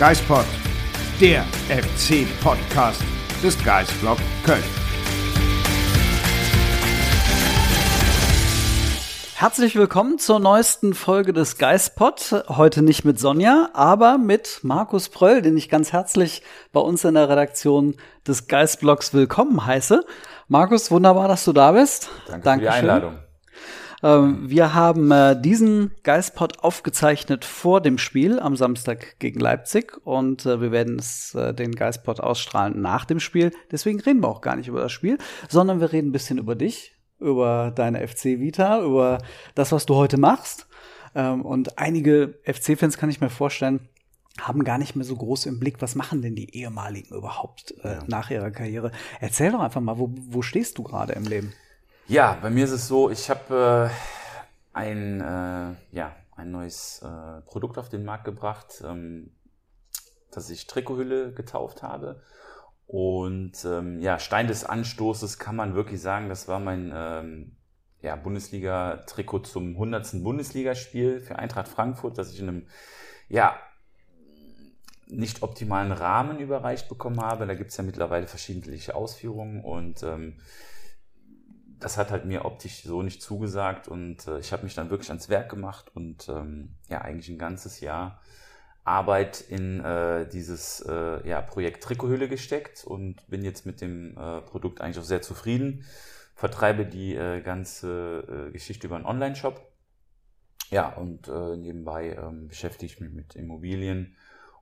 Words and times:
Geispod, 0.00 0.46
der 1.20 1.44
FC-Podcast 1.68 3.02
des 3.42 3.62
Geistblog 3.62 4.16
Köln. 4.46 4.64
Herzlich 9.34 9.76
willkommen 9.76 10.18
zur 10.18 10.40
neuesten 10.40 10.94
Folge 10.94 11.34
des 11.34 11.58
Geistpod. 11.58 12.46
Heute 12.48 12.80
nicht 12.80 13.04
mit 13.04 13.20
Sonja, 13.20 13.68
aber 13.74 14.16
mit 14.16 14.60
Markus 14.62 15.10
Pröll, 15.10 15.42
den 15.42 15.58
ich 15.58 15.68
ganz 15.68 15.92
herzlich 15.92 16.42
bei 16.72 16.80
uns 16.80 17.04
in 17.04 17.12
der 17.12 17.28
Redaktion 17.28 17.94
des 18.26 18.46
Geistblogs 18.46 19.12
willkommen 19.12 19.66
heiße. 19.66 20.02
Markus, 20.48 20.90
wunderbar, 20.90 21.28
dass 21.28 21.44
du 21.44 21.52
da 21.52 21.72
bist. 21.72 22.08
Danke 22.26 22.44
Dankeschön. 22.44 22.72
für 22.72 22.84
die 22.86 22.90
Einladung. 22.90 23.18
Ähm, 24.02 24.48
wir 24.48 24.74
haben 24.74 25.10
äh, 25.10 25.40
diesen 25.40 25.92
Geistpod 26.02 26.60
aufgezeichnet 26.60 27.44
vor 27.44 27.80
dem 27.80 27.98
Spiel 27.98 28.40
am 28.40 28.56
Samstag 28.56 29.18
gegen 29.18 29.40
Leipzig 29.40 29.98
und 30.04 30.46
äh, 30.46 30.60
wir 30.60 30.72
werden 30.72 30.98
es, 30.98 31.34
äh, 31.34 31.52
den 31.52 31.74
Geistpod 31.74 32.20
ausstrahlen 32.20 32.80
nach 32.80 33.04
dem 33.04 33.20
Spiel. 33.20 33.52
Deswegen 33.70 34.00
reden 34.00 34.22
wir 34.22 34.28
auch 34.28 34.40
gar 34.40 34.56
nicht 34.56 34.68
über 34.68 34.80
das 34.80 34.92
Spiel, 34.92 35.18
sondern 35.48 35.80
wir 35.80 35.92
reden 35.92 36.08
ein 36.08 36.12
bisschen 36.12 36.38
über 36.38 36.54
dich, 36.54 36.96
über 37.18 37.72
deine 37.74 38.06
FC-Vita, 38.06 38.82
über 38.82 39.18
das, 39.54 39.72
was 39.72 39.86
du 39.86 39.94
heute 39.96 40.18
machst. 40.18 40.66
Ähm, 41.14 41.42
und 41.42 41.78
einige 41.78 42.38
FC-Fans 42.44 42.96
kann 42.96 43.10
ich 43.10 43.20
mir 43.20 43.30
vorstellen, 43.30 43.88
haben 44.40 44.64
gar 44.64 44.78
nicht 44.78 44.96
mehr 44.96 45.04
so 45.04 45.16
groß 45.16 45.46
im 45.46 45.60
Blick, 45.60 45.82
was 45.82 45.94
machen 45.94 46.22
denn 46.22 46.34
die 46.34 46.56
ehemaligen 46.56 47.14
überhaupt 47.14 47.74
äh, 47.82 47.98
nach 48.06 48.30
ihrer 48.30 48.50
Karriere. 48.50 48.92
Erzähl 49.20 49.52
doch 49.52 49.60
einfach 49.60 49.82
mal, 49.82 49.98
wo, 49.98 50.10
wo 50.14 50.40
stehst 50.40 50.78
du 50.78 50.82
gerade 50.82 51.12
im 51.12 51.24
Leben? 51.24 51.52
Ja, 52.10 52.36
bei 52.42 52.50
mir 52.50 52.64
ist 52.64 52.72
es 52.72 52.88
so, 52.88 53.08
ich 53.08 53.30
habe 53.30 53.88
äh, 53.88 54.76
ein, 54.76 55.20
äh, 55.20 55.96
ja, 55.96 56.16
ein 56.34 56.50
neues 56.50 57.00
äh, 57.04 57.40
Produkt 57.42 57.78
auf 57.78 57.88
den 57.88 58.04
Markt 58.04 58.24
gebracht, 58.24 58.82
ähm, 58.84 59.30
das 60.32 60.50
ich 60.50 60.66
Trikothülle 60.66 61.32
getauft 61.32 61.84
habe. 61.84 62.20
Und 62.88 63.64
ähm, 63.64 64.00
ja, 64.00 64.18
Stein 64.18 64.48
des 64.48 64.64
Anstoßes 64.64 65.38
kann 65.38 65.54
man 65.54 65.76
wirklich 65.76 66.02
sagen, 66.02 66.28
das 66.28 66.48
war 66.48 66.58
mein 66.58 66.90
ähm, 66.92 67.56
ja, 68.02 68.16
Bundesliga-Trikot 68.16 69.44
zum 69.44 69.74
100. 69.74 70.24
Bundesligaspiel 70.24 71.20
für 71.20 71.38
Eintracht 71.38 71.68
Frankfurt, 71.68 72.18
das 72.18 72.32
ich 72.32 72.40
in 72.40 72.48
einem 72.48 72.66
ja, 73.28 73.56
nicht 75.06 75.44
optimalen 75.44 75.92
Rahmen 75.92 76.40
überreicht 76.40 76.88
bekommen 76.88 77.20
habe. 77.20 77.46
Da 77.46 77.54
gibt 77.54 77.70
es 77.70 77.76
ja 77.76 77.84
mittlerweile 77.84 78.26
verschiedene 78.26 78.76
Ausführungen 78.96 79.62
und 79.62 80.02
ähm, 80.02 80.38
das 81.80 81.96
hat 81.96 82.10
halt 82.10 82.24
mir 82.24 82.44
optisch 82.44 82.82
so 82.82 83.02
nicht 83.02 83.22
zugesagt 83.22 83.88
und 83.88 84.26
äh, 84.26 84.38
ich 84.38 84.52
habe 84.52 84.64
mich 84.64 84.74
dann 84.74 84.90
wirklich 84.90 85.08
ans 85.10 85.28
Werk 85.28 85.50
gemacht 85.50 85.90
und 85.94 86.28
ähm, 86.28 86.76
ja 86.88 87.00
eigentlich 87.00 87.28
ein 87.28 87.38
ganzes 87.38 87.80
Jahr 87.80 88.20
Arbeit 88.84 89.40
in 89.40 89.80
äh, 89.80 90.28
dieses 90.28 90.80
äh, 90.80 91.26
ja, 91.28 91.42
Projekt 91.42 91.82
Trikothülle 91.82 92.28
gesteckt 92.28 92.84
und 92.84 93.26
bin 93.28 93.44
jetzt 93.44 93.66
mit 93.66 93.80
dem 93.80 94.16
äh, 94.16 94.40
Produkt 94.40 94.80
eigentlich 94.80 94.98
auch 94.98 95.04
sehr 95.04 95.22
zufrieden. 95.22 95.84
Vertreibe 96.34 96.86
die 96.86 97.14
äh, 97.14 97.40
ganze 97.42 98.48
äh, 98.48 98.52
Geschichte 98.52 98.86
über 98.86 98.96
einen 98.96 99.04
Online-Shop. 99.04 99.66
Ja, 100.70 100.90
und 100.90 101.26
nebenbei 101.26 102.10
ähm, 102.12 102.46
beschäftige 102.46 102.86
ich 102.86 103.00
mich 103.00 103.10
mit 103.10 103.34
Immobilien 103.34 104.14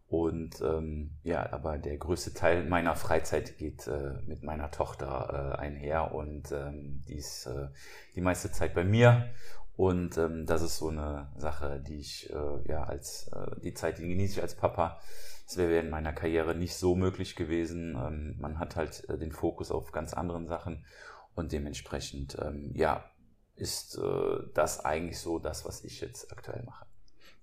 und 0.08 0.62
ähm, 0.62 1.10
ja, 1.22 1.52
aber 1.52 1.76
der 1.76 1.98
größte 1.98 2.32
Teil 2.32 2.64
meiner 2.64 2.96
Freizeit 2.96 3.58
geht 3.58 3.86
äh, 3.86 4.14
mit 4.26 4.42
meiner 4.42 4.70
Tochter 4.70 5.54
äh, 5.54 5.58
einher 5.60 6.14
und 6.14 6.50
ähm, 6.50 7.02
die 7.06 7.16
ist 7.16 7.44
äh, 7.44 7.68
die 8.14 8.22
meiste 8.22 8.50
Zeit 8.50 8.74
bei 8.74 8.84
mir. 8.84 9.28
Und 9.76 10.16
ähm, 10.16 10.46
das 10.46 10.62
ist 10.62 10.78
so 10.78 10.88
eine 10.88 11.30
Sache, 11.36 11.84
die 11.86 11.98
ich 11.98 12.30
äh, 12.30 12.68
ja 12.68 12.84
als 12.84 13.28
äh, 13.28 13.60
die 13.60 13.74
Zeit, 13.74 13.98
die 13.98 14.08
genieße 14.08 14.38
ich 14.38 14.42
als 14.42 14.54
Papa. 14.54 14.98
Das 15.46 15.58
wäre 15.58 15.78
in 15.78 15.90
meiner 15.90 16.14
Karriere 16.14 16.54
nicht 16.54 16.74
so 16.74 16.94
möglich 16.94 17.36
gewesen. 17.36 17.94
Ähm, 17.94 18.36
man 18.40 18.58
hat 18.58 18.76
halt 18.76 19.06
äh, 19.10 19.18
den 19.18 19.30
Fokus 19.30 19.70
auf 19.70 19.92
ganz 19.92 20.14
anderen 20.14 20.46
Sachen 20.46 20.86
und 21.34 21.52
dementsprechend 21.52 22.38
ähm, 22.40 22.72
ja 22.74 23.04
ist 23.56 23.98
äh, 23.98 24.38
das 24.54 24.84
eigentlich 24.86 25.18
so 25.18 25.38
das, 25.38 25.66
was 25.66 25.84
ich 25.84 26.00
jetzt 26.00 26.32
aktuell 26.32 26.62
mache. 26.62 26.87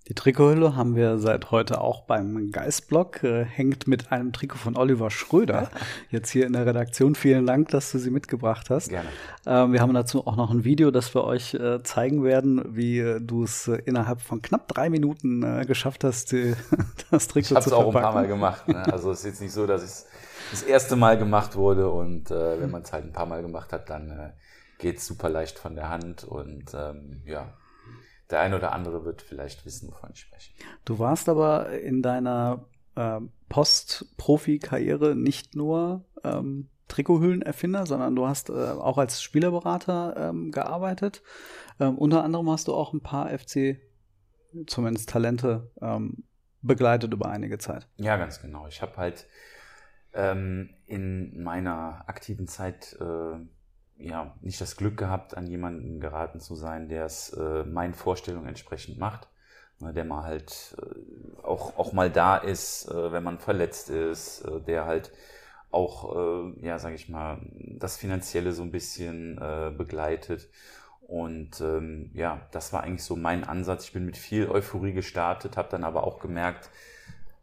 Die 0.08 0.14
Trikothülle 0.14 0.76
haben 0.76 0.94
wir 0.94 1.18
seit 1.18 1.50
heute 1.50 1.80
auch 1.80 2.02
beim 2.02 2.52
Geistblog, 2.52 3.24
äh, 3.24 3.44
hängt 3.44 3.88
mit 3.88 4.12
einem 4.12 4.32
Trikot 4.32 4.58
von 4.58 4.76
Oliver 4.76 5.10
Schröder 5.10 5.68
jetzt 6.10 6.30
hier 6.30 6.46
in 6.46 6.52
der 6.52 6.64
Redaktion. 6.64 7.16
Vielen 7.16 7.44
Dank, 7.44 7.70
dass 7.70 7.90
du 7.90 7.98
sie 7.98 8.10
mitgebracht 8.10 8.70
hast. 8.70 8.90
Gerne. 8.90 9.08
Ähm, 9.46 9.72
wir 9.72 9.80
haben 9.80 9.92
dazu 9.94 10.24
auch 10.24 10.36
noch 10.36 10.52
ein 10.52 10.62
Video, 10.62 10.92
das 10.92 11.12
wir 11.12 11.24
euch 11.24 11.54
äh, 11.54 11.82
zeigen 11.82 12.22
werden, 12.22 12.76
wie 12.76 13.00
äh, 13.00 13.20
du 13.20 13.42
es 13.42 13.66
äh, 13.66 13.78
innerhalb 13.84 14.20
von 14.20 14.42
knapp 14.42 14.68
drei 14.68 14.90
Minuten 14.90 15.42
äh, 15.42 15.64
geschafft 15.64 16.04
hast, 16.04 16.30
die, 16.30 16.54
das 17.10 17.26
Trikot 17.26 17.46
Ich 17.46 17.50
habe 17.56 17.64
zu 17.64 17.70
es 17.70 17.72
auch 17.72 17.86
ein 17.86 17.92
verpacken. 17.92 18.12
paar 18.12 18.22
Mal 18.22 18.28
gemacht. 18.28 18.68
Ne? 18.68 18.84
Also 18.92 19.10
es 19.10 19.20
ist 19.20 19.26
jetzt 19.26 19.40
nicht 19.40 19.52
so, 19.52 19.66
dass 19.66 19.82
es 19.82 20.06
das 20.52 20.62
erste 20.62 20.94
Mal 20.94 21.18
gemacht 21.18 21.56
wurde 21.56 21.90
und 21.90 22.30
äh, 22.30 22.60
wenn 22.60 22.70
man 22.70 22.82
es 22.82 22.92
halt 22.92 23.04
ein 23.04 23.12
paar 23.12 23.26
Mal 23.26 23.42
gemacht 23.42 23.72
hat, 23.72 23.90
dann 23.90 24.10
äh, 24.10 24.30
geht 24.78 24.98
es 24.98 25.06
super 25.06 25.28
leicht 25.28 25.58
von 25.58 25.74
der 25.74 25.88
Hand 25.88 26.22
und 26.22 26.66
ähm, 26.74 27.22
ja, 27.24 27.52
der 28.30 28.40
eine 28.40 28.56
oder 28.56 28.72
andere 28.72 29.04
wird 29.04 29.22
vielleicht 29.22 29.64
wissen, 29.64 29.90
wovon 29.90 30.10
ich 30.12 30.20
spreche. 30.20 30.52
Du 30.84 30.98
warst 30.98 31.28
aber 31.28 31.70
in 31.70 32.02
deiner 32.02 32.66
äh, 32.96 33.20
Post-Profi-Karriere 33.48 35.14
nicht 35.14 35.54
nur 35.54 36.04
ähm, 36.24 36.68
Trikothüllenerfinder, 36.88 37.86
sondern 37.86 38.14
du 38.14 38.26
hast 38.26 38.48
äh, 38.48 38.52
auch 38.52 38.98
als 38.98 39.22
Spielerberater 39.22 40.30
ähm, 40.30 40.50
gearbeitet. 40.52 41.22
Ähm, 41.80 41.98
unter 41.98 42.22
anderem 42.22 42.50
hast 42.50 42.68
du 42.68 42.74
auch 42.74 42.92
ein 42.92 43.00
paar 43.00 43.36
FC, 43.36 43.80
zumindest 44.66 45.08
Talente, 45.08 45.70
ähm, 45.80 46.24
begleitet 46.62 47.12
über 47.12 47.28
einige 47.28 47.58
Zeit. 47.58 47.88
Ja, 47.96 48.16
ganz 48.16 48.40
genau. 48.40 48.66
Ich 48.66 48.82
habe 48.82 48.96
halt 48.96 49.26
ähm, 50.12 50.70
in 50.86 51.42
meiner 51.42 52.04
aktiven 52.06 52.46
Zeit 52.46 52.96
äh, 53.00 53.38
ja 53.98 54.34
nicht 54.40 54.60
das 54.60 54.76
Glück 54.76 54.96
gehabt, 54.96 55.36
an 55.36 55.46
jemanden 55.46 56.00
geraten 56.00 56.40
zu 56.40 56.54
sein, 56.54 56.88
der 56.88 57.06
es 57.06 57.30
äh, 57.32 57.64
meinen 57.64 57.94
Vorstellungen 57.94 58.48
entsprechend 58.48 58.98
macht. 58.98 59.28
Ne, 59.80 59.92
Der 59.92 60.04
mal 60.04 60.24
halt 60.24 60.76
äh, 60.80 61.42
auch, 61.42 61.78
auch 61.78 61.92
mal 61.92 62.10
da 62.10 62.36
ist, 62.36 62.88
äh, 62.90 63.12
wenn 63.12 63.22
man 63.22 63.38
verletzt 63.38 63.90
ist, 63.90 64.42
äh, 64.42 64.60
der 64.60 64.86
halt 64.86 65.12
auch, 65.70 66.16
äh, 66.16 66.66
ja, 66.66 66.78
sage 66.78 66.94
ich 66.94 67.08
mal, 67.08 67.38
das 67.78 67.96
Finanzielle 67.96 68.52
so 68.52 68.62
ein 68.62 68.70
bisschen 68.70 69.38
äh, 69.38 69.72
begleitet. 69.76 70.48
Und 71.06 71.60
ähm, 71.60 72.10
ja, 72.14 72.40
das 72.52 72.72
war 72.72 72.82
eigentlich 72.82 73.04
so 73.04 73.16
mein 73.16 73.44
Ansatz. 73.44 73.84
Ich 73.84 73.92
bin 73.92 74.06
mit 74.06 74.16
viel 74.16 74.48
Euphorie 74.50 74.92
gestartet, 74.92 75.56
habe 75.56 75.68
dann 75.70 75.84
aber 75.84 76.04
auch 76.04 76.18
gemerkt, 76.18 76.70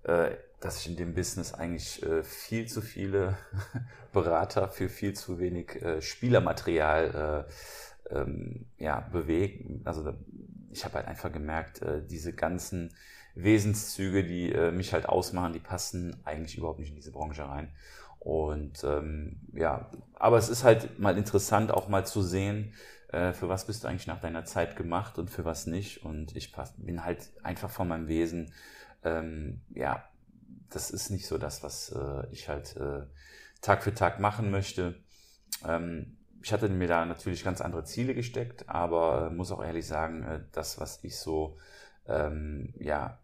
äh, 0.03 0.31
dass 0.63 0.79
ich 0.79 0.87
in 0.87 0.95
dem 0.95 1.13
Business 1.13 1.53
eigentlich 1.53 2.01
äh, 2.03 2.23
viel 2.23 2.67
zu 2.67 2.81
viele 2.81 3.37
Berater 4.13 4.69
für 4.69 4.89
viel 4.89 5.13
zu 5.13 5.39
wenig 5.39 5.81
äh, 5.81 6.01
Spielermaterial 6.01 7.47
äh, 8.09 8.15
ähm, 8.15 8.65
ja, 8.77 9.01
bewegen. 9.01 9.81
Also 9.85 10.13
ich 10.71 10.85
habe 10.85 10.95
halt 10.95 11.07
einfach 11.07 11.31
gemerkt, 11.31 11.81
äh, 11.81 12.01
diese 12.05 12.33
ganzen 12.33 12.93
Wesenszüge, 13.35 14.23
die 14.23 14.51
äh, 14.51 14.71
mich 14.71 14.93
halt 14.93 15.07
ausmachen, 15.07 15.53
die 15.53 15.59
passen 15.59 16.15
eigentlich 16.23 16.57
überhaupt 16.57 16.79
nicht 16.79 16.89
in 16.89 16.95
diese 16.95 17.11
Branche 17.11 17.47
rein. 17.47 17.71
Und 18.19 18.83
ähm, 18.85 19.41
ja, 19.53 19.89
aber 20.13 20.37
es 20.37 20.47
ist 20.47 20.63
halt 20.63 20.97
mal 20.97 21.17
interessant, 21.17 21.71
auch 21.71 21.89
mal 21.89 22.05
zu 22.05 22.21
sehen, 22.21 22.73
äh, 23.11 23.33
für 23.33 23.49
was 23.49 23.67
bist 23.67 23.83
du 23.83 23.87
eigentlich 23.87 24.07
nach 24.07 24.21
deiner 24.21 24.45
Zeit 24.45 24.77
gemacht 24.77 25.17
und 25.17 25.29
für 25.29 25.43
was 25.43 25.67
nicht. 25.67 26.05
Und 26.05 26.35
ich 26.35 26.53
pass, 26.53 26.73
bin 26.77 27.03
halt 27.03 27.31
einfach 27.43 27.69
von 27.69 27.87
meinem 27.87 28.07
Wesen, 28.07 28.53
ähm, 29.03 29.61
ja, 29.73 30.03
das 30.75 30.91
ist 30.91 31.09
nicht 31.09 31.27
so 31.27 31.37
das, 31.37 31.63
was 31.63 31.89
äh, 31.91 32.27
ich 32.31 32.49
halt 32.49 32.75
äh, 32.77 33.05
Tag 33.61 33.83
für 33.83 33.93
Tag 33.93 34.19
machen 34.19 34.51
möchte. 34.51 34.95
Ähm, 35.65 36.17
ich 36.41 36.51
hatte 36.51 36.67
mir 36.69 36.87
da 36.87 37.05
natürlich 37.05 37.43
ganz 37.43 37.61
andere 37.61 37.85
Ziele 37.85 38.13
gesteckt, 38.13 38.67
aber 38.67 39.27
äh, 39.27 39.33
muss 39.33 39.51
auch 39.51 39.63
ehrlich 39.63 39.87
sagen, 39.87 40.23
äh, 40.23 40.41
das, 40.51 40.79
was 40.79 41.03
ich 41.03 41.17
so 41.17 41.57
ähm, 42.05 42.73
ja, 42.77 43.19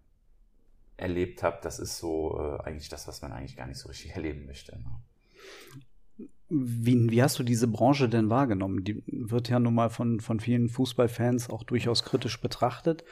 erlebt 0.95 1.43
habe, 1.43 1.59
das 1.61 1.79
ist 1.79 1.97
so 1.97 2.39
äh, 2.39 2.63
eigentlich 2.63 2.89
das, 2.89 3.07
was 3.07 3.21
man 3.21 3.31
eigentlich 3.31 3.57
gar 3.57 3.67
nicht 3.67 3.79
so 3.79 3.89
richtig 3.89 4.11
erleben 4.15 4.45
möchte. 4.45 4.77
Ne? 4.77 6.27
Wie, 6.51 7.11
wie 7.11 7.21
hast 7.21 7.37
du 7.37 7.43
diese 7.43 7.67
Branche 7.67 8.09
denn 8.09 8.29
wahrgenommen? 8.29 8.83
Die 8.83 9.03
wird 9.05 9.49
ja 9.49 9.59
nun 9.59 9.75
mal 9.75 9.89
von, 9.89 10.19
von 10.19 10.39
vielen 10.39 10.67
Fußballfans 10.67 11.49
auch 11.49 11.63
durchaus 11.63 12.03
kritisch 12.03 12.41
betrachtet. 12.41 13.03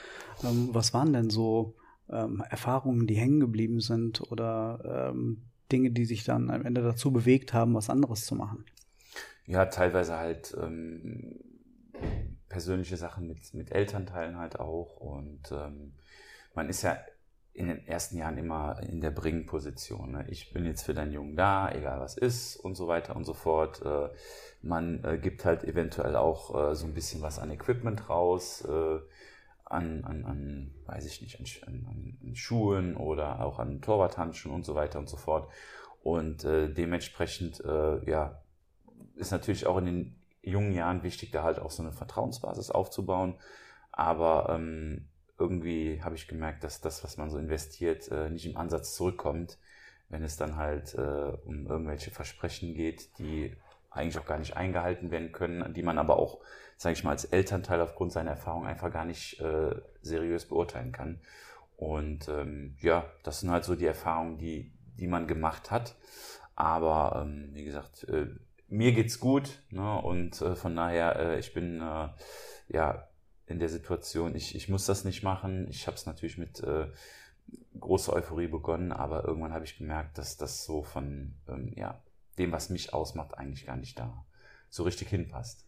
Ähm, 0.44 0.70
was 0.72 0.94
waren 0.94 1.14
denn 1.14 1.30
so 1.30 1.76
ähm, 2.10 2.44
Erfahrungen, 2.50 3.08
die 3.08 3.16
hängen 3.16 3.40
geblieben 3.40 3.80
sind 3.80 4.22
oder 4.32 5.12
ähm, 5.12 5.44
Dinge, 5.72 5.92
die 5.92 6.06
sich 6.06 6.24
dann 6.24 6.50
am 6.50 6.66
Ende 6.66 6.82
dazu 6.82 7.12
bewegt 7.12 7.54
haben, 7.54 7.74
was 7.74 7.90
anderes 7.90 8.26
zu 8.26 8.36
machen? 8.36 8.66
Ja, 9.46 9.66
teilweise 9.66 10.18
halt 10.18 10.56
ähm, 10.62 11.40
persönliche 12.50 12.98
Sachen 12.98 13.28
mit, 13.28 13.54
mit 13.54 13.72
Elternteilen 13.72 14.38
halt 14.38 14.60
auch. 14.60 14.98
Und 14.98 15.52
ähm, 15.52 15.94
man 16.54 16.70
ist 16.70 16.82
ja 16.82 16.98
in 17.54 17.68
den 17.68 17.88
ersten 17.88 18.18
Jahren 18.18 18.38
immer 18.38 18.80
in 18.84 19.02
der 19.02 19.10
Bringposition. 19.10 20.12
Ne? 20.12 20.26
Ich 20.30 20.54
bin 20.54 20.66
jetzt 20.66 20.84
für 20.84 20.94
deinen 20.94 21.12
Jungen 21.12 21.36
da, 21.36 21.72
egal 21.72 22.00
was 22.00 22.16
ist 22.16 22.56
und 22.56 22.76
so 22.76 22.88
weiter 22.88 23.16
und 23.16 23.26
so 23.26 23.34
fort. 23.34 23.82
Äh, 23.84 24.10
man 24.62 25.04
äh, 25.04 25.18
gibt 25.18 25.44
halt 25.44 25.64
eventuell 25.64 26.16
auch 26.16 26.72
äh, 26.72 26.76
so 26.76 26.86
ein 26.86 26.94
bisschen 26.94 27.22
was 27.22 27.40
an 27.40 27.50
Equipment 27.50 28.10
raus, 28.10 28.62
äh, 28.62 29.00
an, 29.70 30.04
an, 30.06 30.26
an, 30.26 30.74
weiß 30.86 31.06
ich 31.06 31.22
nicht, 31.22 31.40
an, 31.40 31.46
an, 31.68 32.18
an 32.24 32.36
Schuhen 32.36 32.96
oder 32.96 33.42
auch 33.42 33.60
an 33.60 33.82
Torwarthandschuhen 33.82 34.56
und 34.56 34.66
so 34.66 34.76
weiter 34.76 35.00
und 35.00 35.10
so 35.10 35.18
fort. 35.18 35.50
Und 36.04 36.46
äh, 36.46 36.74
dementsprechend, 36.74 37.64
äh, 37.66 38.10
ja, 38.10 38.42
ist 39.16 39.32
natürlich 39.32 39.68
auch 39.68 39.78
in 39.78 39.86
den 39.86 40.16
jungen 40.42 40.74
Jahren 40.74 41.04
wichtig, 41.04 41.32
da 41.32 41.44
halt 41.44 41.60
auch 41.60 41.72
so 41.72 41.84
eine 41.84 41.92
Vertrauensbasis 41.92 42.72
aufzubauen. 42.72 43.36
Aber 43.92 44.50
ähm, 44.50 45.08
irgendwie 45.38 46.02
habe 46.02 46.16
ich 46.16 46.28
gemerkt, 46.28 46.64
dass 46.64 46.82
das, 46.82 47.04
was 47.04 47.18
man 47.18 47.30
so 47.30 47.38
investiert, 47.38 48.10
äh, 48.12 48.30
nicht 48.30 48.46
im 48.46 48.58
Ansatz 48.58 48.96
zurückkommt, 48.96 49.58
wenn 50.10 50.24
es 50.24 50.38
dann 50.38 50.56
halt 50.56 50.94
äh, 50.96 51.34
um 51.46 51.68
irgendwelche 51.68 52.12
Versprechen 52.12 52.74
geht, 52.74 53.18
die 53.20 53.56
eigentlich 53.98 54.18
auch 54.20 54.26
gar 54.26 54.40
nicht 54.40 54.56
eingehalten 54.56 55.12
werden 55.12 55.32
können, 55.32 55.74
die 55.74 55.84
man 55.84 55.98
aber 55.98 56.18
auch, 56.18 56.40
sage 56.78 56.94
ich 56.94 57.04
mal, 57.04 57.12
als 57.12 57.26
Elternteil 57.26 57.82
aufgrund 57.82 58.12
seiner 58.12 58.32
Erfahrung 58.32 58.66
einfach 58.66 58.92
gar 58.92 59.06
nicht 59.06 59.40
äh, 59.42 59.76
seriös 60.02 60.46
beurteilen 60.46 60.92
kann. 60.92 61.20
Und 61.76 62.28
ähm, 62.30 62.76
ja, 62.82 63.06
das 63.24 63.42
sind 63.42 63.52
halt 63.52 63.64
so 63.64 63.76
die 63.76 63.86
Erfahrungen, 63.86 64.38
die, 64.38 64.72
die 64.98 65.08
man 65.08 65.28
gemacht 65.28 65.72
hat. 65.72 65.96
Aber 66.56 67.22
ähm, 67.24 67.50
wie 67.54 67.64
gesagt, 67.64 68.04
äh, 68.06 68.28
mir 68.68 68.92
geht's 68.94 69.20
gut 69.20 69.60
ne? 69.70 70.02
und 70.02 70.42
äh, 70.42 70.56
von 70.56 70.76
daher, 70.76 71.16
äh, 71.18 71.40
ich 71.40 71.54
bin 71.54 71.82
äh, 71.82 72.10
ja 72.70 73.08
in 73.46 73.60
der 73.60 73.70
Situation, 73.70 74.36
ich, 74.36 74.56
ich 74.56 74.68
muss 74.68 74.86
das 74.86 75.06
nicht 75.06 75.24
machen. 75.24 75.68
Ich 75.70 75.88
habe 75.88 75.96
es 75.96 76.06
natürlich 76.06 76.38
mit 76.38 76.60
äh, 76.62 76.88
großer 77.80 78.14
Euphorie 78.14 78.48
begonnen, 78.48 78.92
aber 78.92 79.26
irgendwann 79.26 79.54
habe 79.54 79.66
ich 79.66 79.78
gemerkt, 79.78 80.18
dass 80.18 80.36
das 80.36 80.66
so 80.66 80.84
von 80.84 81.36
ähm, 81.48 81.72
ja, 81.76 82.02
dem, 82.38 82.52
was 82.52 82.70
mich 82.70 82.94
ausmacht, 82.94 83.38
eigentlich 83.38 83.66
gar 83.66 83.78
nicht 83.78 83.98
da 84.00 84.26
so 84.70 84.84
richtig 84.84 85.10
hinpasst. 85.10 85.67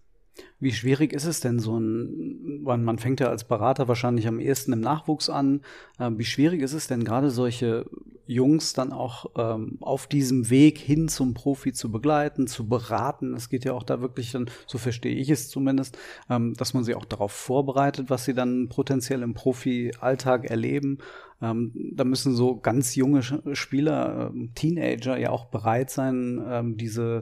Wie 0.59 0.73
schwierig 0.73 1.13
ist 1.13 1.25
es 1.25 1.39
denn 1.39 1.59
so 1.59 1.79
ein, 1.79 2.61
man 2.63 2.99
fängt 2.99 3.19
ja 3.19 3.27
als 3.27 3.45
Berater 3.45 3.87
wahrscheinlich 3.87 4.27
am 4.27 4.39
ehesten 4.39 4.73
im 4.73 4.81
Nachwuchs 4.81 5.29
an. 5.29 5.61
Ähm, 5.99 6.19
wie 6.19 6.25
schwierig 6.25 6.61
ist 6.61 6.73
es 6.73 6.87
denn 6.87 7.03
gerade 7.03 7.29
solche 7.29 7.85
Jungs 8.25 8.73
dann 8.73 8.91
auch 8.91 9.27
ähm, 9.37 9.77
auf 9.79 10.05
diesem 10.05 10.49
Weg 10.49 10.77
hin 10.77 11.07
zum 11.07 11.33
Profi 11.33 11.71
zu 11.71 11.91
begleiten, 11.91 12.45
zu 12.45 12.67
beraten? 12.67 13.33
Es 13.33 13.49
geht 13.49 13.63
ja 13.63 13.73
auch 13.73 13.83
da 13.83 14.01
wirklich 14.01 14.31
dann, 14.31 14.49
so 14.67 14.77
verstehe 14.77 15.15
ich 15.15 15.29
es 15.29 15.49
zumindest, 15.49 15.97
ähm, 16.29 16.53
dass 16.55 16.73
man 16.73 16.83
sie 16.83 16.95
auch 16.95 17.05
darauf 17.05 17.31
vorbereitet, 17.31 18.09
was 18.09 18.25
sie 18.25 18.33
dann 18.33 18.67
potenziell 18.67 19.21
im 19.21 19.33
Profi-Alltag 19.33 20.45
erleben. 20.45 20.97
Ähm, 21.41 21.71
da 21.95 22.03
müssen 22.03 22.35
so 22.35 22.57
ganz 22.57 22.95
junge 22.95 23.23
Spieler, 23.53 24.31
ähm, 24.33 24.51
Teenager 24.55 25.17
ja 25.17 25.29
auch 25.29 25.45
bereit 25.45 25.89
sein, 25.89 26.43
ähm, 26.45 26.75
diese 26.75 27.21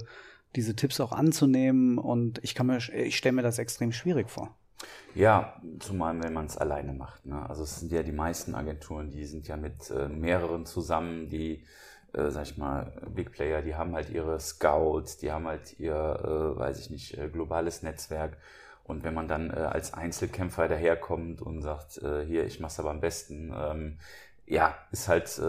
diese 0.57 0.75
Tipps 0.75 0.99
auch 0.99 1.13
anzunehmen. 1.13 1.97
Und 1.97 2.43
ich 2.43 2.55
kann 2.55 2.67
mir, 2.67 2.77
ich 2.77 3.15
stelle 3.15 3.33
mir 3.33 3.43
das 3.43 3.59
extrem 3.59 3.93
schwierig 3.93 4.29
vor. 4.29 4.53
Ja, 5.15 5.59
zumal 5.79 6.21
wenn 6.21 6.33
man 6.33 6.45
es 6.47 6.57
alleine 6.57 6.93
macht. 6.93 7.25
Ne? 7.25 7.47
Also 7.49 7.63
es 7.63 7.79
sind 7.79 7.91
ja 7.91 8.03
die 8.03 8.11
meisten 8.11 8.53
Agenturen, 8.53 9.09
die 9.09 9.25
sind 9.25 9.47
ja 9.47 9.57
mit 9.57 9.89
äh, 9.89 10.07
mehreren 10.09 10.65
zusammen, 10.65 11.29
die, 11.29 11.63
äh, 12.13 12.29
sag 12.29 12.43
ich 12.43 12.57
mal, 12.57 12.91
Big 13.15 13.31
Player, 13.31 13.61
die 13.61 13.75
haben 13.75 13.95
halt 13.95 14.09
ihre 14.09 14.39
Scouts, 14.39 15.17
die 15.17 15.31
haben 15.31 15.47
halt 15.47 15.79
ihr, 15.79 15.93
äh, 15.95 16.59
weiß 16.59 16.79
ich 16.79 16.89
nicht, 16.89 17.17
äh, 17.17 17.29
globales 17.29 17.81
Netzwerk. 17.81 18.37
Und 18.83 19.03
wenn 19.03 19.13
man 19.13 19.27
dann 19.27 19.49
äh, 19.49 19.53
als 19.55 19.93
Einzelkämpfer 19.93 20.67
daherkommt 20.67 21.41
und 21.41 21.61
sagt, 21.61 21.97
äh, 21.97 22.23
hier, 22.25 22.45
ich 22.45 22.59
mach's 22.59 22.79
aber 22.79 22.91
am 22.91 23.01
besten, 23.01 23.53
ähm, 23.55 23.97
ja, 24.45 24.75
ist 24.91 25.09
halt 25.09 25.41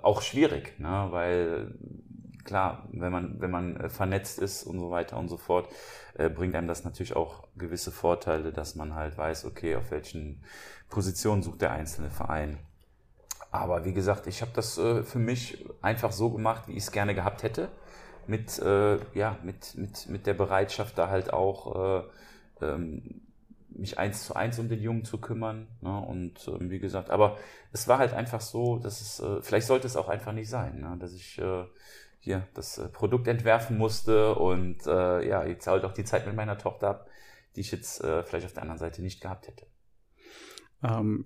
auch 0.00 0.22
schwierig, 0.22 0.78
ne? 0.78 1.08
weil 1.10 1.74
klar, 2.44 2.88
wenn 2.92 3.12
man, 3.12 3.40
wenn 3.40 3.50
man 3.50 3.76
äh, 3.76 3.88
vernetzt 3.88 4.38
ist 4.38 4.64
und 4.64 4.78
so 4.78 4.90
weiter 4.90 5.16
und 5.18 5.28
so 5.28 5.36
fort, 5.36 5.68
äh, 6.14 6.28
bringt 6.28 6.54
einem 6.54 6.68
das 6.68 6.84
natürlich 6.84 7.16
auch 7.16 7.48
gewisse 7.56 7.92
Vorteile, 7.92 8.52
dass 8.52 8.74
man 8.74 8.94
halt 8.94 9.16
weiß, 9.16 9.44
okay, 9.44 9.76
auf 9.76 9.90
welchen 9.90 10.42
Positionen 10.88 11.42
sucht 11.42 11.62
der 11.62 11.72
einzelne 11.72 12.10
Verein. 12.10 12.58
Aber 13.50 13.84
wie 13.84 13.92
gesagt, 13.92 14.26
ich 14.26 14.40
habe 14.40 14.52
das 14.54 14.78
äh, 14.78 15.02
für 15.02 15.18
mich 15.18 15.64
einfach 15.82 16.12
so 16.12 16.30
gemacht, 16.30 16.68
wie 16.68 16.72
ich 16.72 16.84
es 16.84 16.92
gerne 16.92 17.14
gehabt 17.14 17.42
hätte. 17.42 17.68
Mit, 18.26 18.58
äh, 18.60 18.98
ja, 19.14 19.36
mit, 19.42 19.74
mit, 19.76 20.08
mit 20.08 20.26
der 20.26 20.34
Bereitschaft, 20.34 20.96
da 20.96 21.08
halt 21.08 21.32
auch 21.32 22.02
äh, 22.60 22.64
ähm, 22.64 23.22
mich 23.68 23.98
eins 23.98 24.26
zu 24.26 24.34
eins 24.36 24.58
um 24.58 24.68
den 24.68 24.80
Jungen 24.80 25.04
zu 25.04 25.18
kümmern. 25.18 25.66
Ne? 25.80 25.98
Und 25.98 26.48
ähm, 26.48 26.70
wie 26.70 26.78
gesagt, 26.78 27.10
aber 27.10 27.36
es 27.72 27.88
war 27.88 27.98
halt 27.98 28.12
einfach 28.12 28.40
so, 28.40 28.78
dass 28.78 29.00
es, 29.00 29.20
äh, 29.20 29.42
vielleicht 29.42 29.66
sollte 29.66 29.86
es 29.86 29.96
auch 29.96 30.08
einfach 30.08 30.32
nicht 30.32 30.48
sein, 30.48 30.80
ne? 30.80 30.96
dass 30.98 31.12
ich 31.12 31.38
äh, 31.38 31.64
hier 32.22 32.46
das 32.54 32.78
äh, 32.78 32.88
Produkt 32.88 33.26
entwerfen 33.26 33.76
musste 33.76 34.36
und 34.36 34.86
äh, 34.86 35.28
ja, 35.28 35.44
jetzt 35.44 35.66
halt 35.66 35.84
auch 35.84 35.92
die 35.92 36.04
Zeit 36.04 36.24
mit 36.24 36.36
meiner 36.36 36.56
Tochter 36.56 36.88
ab, 36.88 37.08
die 37.56 37.60
ich 37.60 37.72
jetzt 37.72 38.02
äh, 38.02 38.22
vielleicht 38.22 38.46
auf 38.46 38.52
der 38.52 38.62
anderen 38.62 38.78
Seite 38.78 39.02
nicht 39.02 39.20
gehabt 39.20 39.48
hätte. 39.48 39.66
Ähm, 40.84 41.24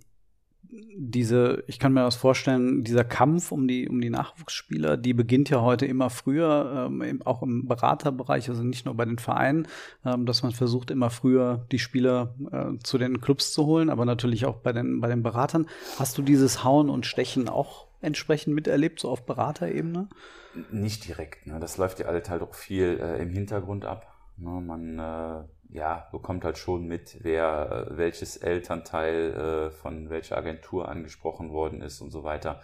diese, 0.96 1.62
ich 1.66 1.78
kann 1.78 1.92
mir 1.92 2.00
das 2.00 2.16
vorstellen, 2.16 2.82
dieser 2.82 3.04
Kampf 3.04 3.52
um 3.52 3.68
die, 3.68 3.88
um 3.88 4.00
die 4.00 4.08
Nachwuchsspieler, 4.08 4.96
die 4.96 5.12
beginnt 5.12 5.50
ja 5.50 5.60
heute 5.60 5.84
immer 5.84 6.08
früher, 6.08 6.88
ähm, 6.90 7.20
auch 7.26 7.42
im 7.42 7.66
Beraterbereich, 7.66 8.48
also 8.48 8.64
nicht 8.64 8.86
nur 8.86 8.94
bei 8.94 9.04
den 9.04 9.18
Vereinen, 9.18 9.68
ähm, 10.04 10.24
dass 10.24 10.42
man 10.42 10.52
versucht, 10.52 10.90
immer 10.90 11.10
früher 11.10 11.66
die 11.72 11.78
Spieler 11.78 12.34
äh, 12.50 12.78
zu 12.82 12.96
den 12.96 13.20
Clubs 13.20 13.52
zu 13.52 13.66
holen, 13.66 13.90
aber 13.90 14.06
natürlich 14.06 14.46
auch 14.46 14.56
bei 14.56 14.72
den, 14.72 15.00
bei 15.02 15.08
den 15.08 15.22
Beratern. 15.22 15.66
Hast 15.98 16.16
du 16.16 16.22
dieses 16.22 16.64
Hauen 16.64 16.88
und 16.88 17.04
Stechen 17.04 17.50
auch 17.50 17.85
entsprechend 18.00 18.54
miterlebt, 18.54 19.00
so 19.00 19.10
auf 19.10 19.24
Beraterebene? 19.24 20.08
Nicht 20.70 21.06
direkt. 21.06 21.46
Ne? 21.46 21.58
Das 21.60 21.76
läuft 21.76 21.98
ja 21.98 22.06
halt 22.06 22.42
auch 22.42 22.54
viel 22.54 22.98
äh, 23.00 23.22
im 23.22 23.30
Hintergrund 23.30 23.84
ab. 23.84 24.14
Ne? 24.36 24.50
Man 24.60 24.98
äh, 24.98 25.44
ja, 25.70 26.08
bekommt 26.12 26.44
halt 26.44 26.58
schon 26.58 26.86
mit, 26.86 27.18
wer 27.22 27.88
äh, 27.90 27.96
welches 27.96 28.36
Elternteil 28.36 29.32
äh, 29.32 29.70
von 29.70 30.10
welcher 30.10 30.36
Agentur 30.36 30.88
angesprochen 30.88 31.50
worden 31.50 31.82
ist 31.82 32.00
und 32.00 32.10
so 32.10 32.24
weiter. 32.24 32.62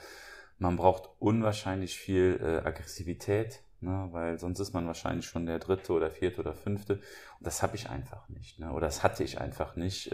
Man 0.59 0.77
braucht 0.77 1.11
unwahrscheinlich 1.19 1.97
viel 1.99 2.39
äh, 2.41 2.67
Aggressivität, 2.67 3.63
ne? 3.81 4.09
weil 4.13 4.39
sonst 4.39 4.61
ist 4.61 4.73
man 4.73 4.87
wahrscheinlich 4.87 5.27
schon 5.27 5.47
der 5.47 5.59
dritte 5.59 5.93
oder 5.93 6.11
vierte 6.11 6.41
oder 6.41 6.55
fünfte. 6.55 6.95
Und 6.95 7.47
das 7.47 7.63
habe 7.63 7.77
ich 7.77 7.91
einfach 7.91 8.29
nicht. 8.29 8.59
Ne? 8.59 8.73
Oder 8.73 8.87
das 8.87 9.03
hatte 9.03 9.25
ich 9.25 9.41
einfach 9.41 9.77
nicht. 9.77 10.13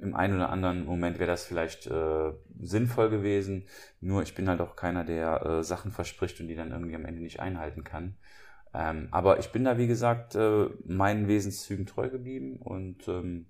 Im 0.00 0.14
einen 0.14 0.36
oder 0.36 0.50
anderen 0.50 0.84
Moment 0.84 1.18
wäre 1.18 1.30
das 1.30 1.44
vielleicht 1.44 1.86
äh, 1.86 2.32
sinnvoll 2.60 3.10
gewesen. 3.10 3.66
Nur 4.00 4.22
ich 4.22 4.34
bin 4.34 4.48
halt 4.48 4.60
auch 4.60 4.76
keiner, 4.76 5.04
der 5.04 5.44
äh, 5.44 5.62
Sachen 5.64 5.92
verspricht 5.92 6.40
und 6.40 6.48
die 6.48 6.54
dann 6.54 6.72
irgendwie 6.72 6.94
am 6.94 7.04
Ende 7.04 7.20
nicht 7.20 7.40
einhalten 7.40 7.84
kann. 7.84 8.16
Ähm, 8.74 9.08
aber 9.10 9.38
ich 9.38 9.50
bin 9.50 9.64
da, 9.64 9.78
wie 9.78 9.86
gesagt, 9.86 10.34
äh, 10.34 10.66
meinen 10.84 11.28
Wesenszügen 11.28 11.86
treu 11.86 12.10
geblieben 12.10 12.58
und 12.58 13.08
ähm, 13.08 13.46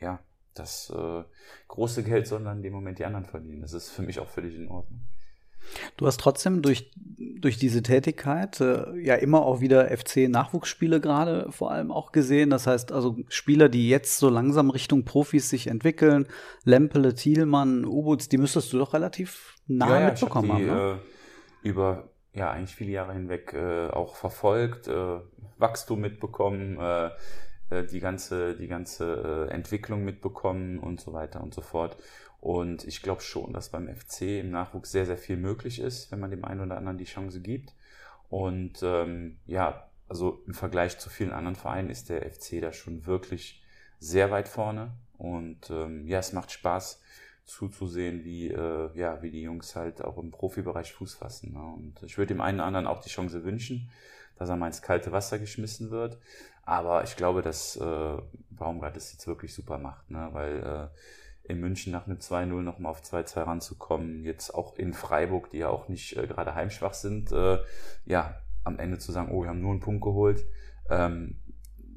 ja, 0.00 0.20
das 0.54 0.90
äh, 0.90 1.24
große 1.68 2.02
Geld 2.02 2.26
sondern 2.26 2.58
in 2.58 2.62
dem 2.62 2.72
Moment 2.72 2.98
die 2.98 3.04
anderen 3.04 3.26
verdienen. 3.26 3.60
Das 3.60 3.72
ist 3.72 3.90
für 3.90 4.02
mich 4.02 4.20
auch 4.20 4.28
völlig 4.28 4.54
in 4.54 4.68
Ordnung. 4.68 5.00
Du 5.96 6.06
hast 6.06 6.20
trotzdem 6.20 6.62
durch, 6.62 6.90
durch 7.18 7.58
diese 7.58 7.82
Tätigkeit 7.82 8.60
äh, 8.60 8.96
ja 8.98 9.14
immer 9.14 9.42
auch 9.42 9.60
wieder 9.60 9.88
FC-Nachwuchsspiele 9.96 11.00
gerade 11.00 11.50
vor 11.50 11.70
allem 11.70 11.90
auch 11.90 12.12
gesehen. 12.12 12.50
Das 12.50 12.66
heißt 12.66 12.92
also 12.92 13.16
Spieler, 13.28 13.68
die 13.68 13.88
jetzt 13.88 14.18
so 14.18 14.28
langsam 14.28 14.70
Richtung 14.70 15.04
Profis 15.04 15.50
sich 15.50 15.66
entwickeln, 15.66 16.26
Lempele, 16.64 17.14
Thielmann, 17.14 17.84
Ubuts, 17.84 18.28
die 18.28 18.38
müsstest 18.38 18.72
du 18.72 18.78
doch 18.78 18.94
relativ 18.94 19.56
nah 19.66 19.88
ja, 19.88 20.00
ja, 20.00 20.10
mitbekommen 20.10 20.46
ich 20.46 20.52
hab 20.52 20.58
die, 20.58 20.70
haben. 20.70 20.78
Ne? 20.78 20.98
Äh, 21.62 21.68
über 21.68 22.08
ja 22.34 22.50
eigentlich 22.50 22.74
viele 22.74 22.90
Jahre 22.90 23.12
hinweg 23.12 23.54
äh, 23.54 23.88
auch 23.88 24.16
verfolgt, 24.16 24.88
äh, 24.88 25.20
Wachstum 25.58 26.00
mitbekommen, 26.00 26.78
äh, 26.78 27.06
äh 27.70 27.86
die 27.86 28.00
ganze 28.00 28.56
die 28.56 28.66
ganze 28.66 29.48
Entwicklung 29.50 30.04
mitbekommen 30.04 30.78
und 30.78 31.00
so 31.00 31.12
weiter 31.12 31.42
und 31.42 31.54
so 31.54 31.62
fort. 31.62 31.96
Und 32.44 32.84
ich 32.84 33.00
glaube 33.00 33.22
schon, 33.22 33.54
dass 33.54 33.70
beim 33.70 33.88
FC 33.88 34.40
im 34.40 34.50
Nachwuchs 34.50 34.92
sehr, 34.92 35.06
sehr 35.06 35.16
viel 35.16 35.38
möglich 35.38 35.80
ist, 35.80 36.12
wenn 36.12 36.20
man 36.20 36.30
dem 36.30 36.44
einen 36.44 36.60
oder 36.60 36.76
anderen 36.76 36.98
die 36.98 37.06
Chance 37.06 37.40
gibt. 37.40 37.72
Und 38.28 38.82
ähm, 38.82 39.38
ja, 39.46 39.88
also 40.10 40.42
im 40.46 40.52
Vergleich 40.52 40.98
zu 40.98 41.08
vielen 41.08 41.32
anderen 41.32 41.56
Vereinen 41.56 41.88
ist 41.88 42.10
der 42.10 42.30
FC 42.30 42.60
da 42.60 42.70
schon 42.74 43.06
wirklich 43.06 43.62
sehr 43.98 44.30
weit 44.30 44.46
vorne. 44.46 44.92
Und 45.16 45.70
ähm, 45.70 46.06
ja, 46.06 46.18
es 46.18 46.34
macht 46.34 46.52
Spaß 46.52 47.00
zuzusehen, 47.46 48.24
wie, 48.24 48.48
äh, 48.50 48.90
ja, 48.92 49.22
wie 49.22 49.30
die 49.30 49.40
Jungs 49.40 49.74
halt 49.74 50.04
auch 50.04 50.18
im 50.18 50.30
Profibereich 50.30 50.92
Fuß 50.92 51.14
fassen. 51.14 51.54
Ne? 51.54 51.62
Und 51.62 52.02
ich 52.02 52.18
würde 52.18 52.34
dem 52.34 52.42
einen 52.42 52.58
oder 52.58 52.66
anderen 52.66 52.86
auch 52.86 53.00
die 53.00 53.08
Chance 53.08 53.42
wünschen, 53.44 53.88
dass 54.36 54.50
er 54.50 54.56
mal 54.56 54.66
ins 54.66 54.82
kalte 54.82 55.12
Wasser 55.12 55.38
geschmissen 55.38 55.90
wird. 55.90 56.18
Aber 56.62 57.04
ich 57.04 57.16
glaube, 57.16 57.40
dass 57.40 57.76
äh, 57.76 58.16
Baumgart 58.50 58.96
das 58.96 59.14
jetzt 59.14 59.26
wirklich 59.26 59.54
super 59.54 59.78
macht, 59.78 60.10
ne? 60.10 60.28
weil 60.32 60.90
äh, 60.92 60.98
in 61.44 61.60
München 61.60 61.92
nach 61.92 62.06
einem 62.06 62.18
2-0 62.18 62.62
nochmal 62.62 62.90
auf 62.90 63.02
2-2 63.02 63.42
ranzukommen, 63.42 64.24
jetzt 64.24 64.54
auch 64.54 64.76
in 64.76 64.92
Freiburg, 64.92 65.50
die 65.50 65.58
ja 65.58 65.68
auch 65.68 65.88
nicht 65.88 66.16
äh, 66.16 66.26
gerade 66.26 66.54
heimschwach 66.54 66.94
sind, 66.94 67.32
äh, 67.32 67.58
ja, 68.06 68.36
am 68.64 68.78
Ende 68.78 68.98
zu 68.98 69.12
sagen, 69.12 69.30
oh, 69.30 69.42
wir 69.42 69.50
haben 69.50 69.60
nur 69.60 69.72
einen 69.72 69.80
Punkt 69.80 70.02
geholt. 70.02 70.44
Ähm, 70.88 71.36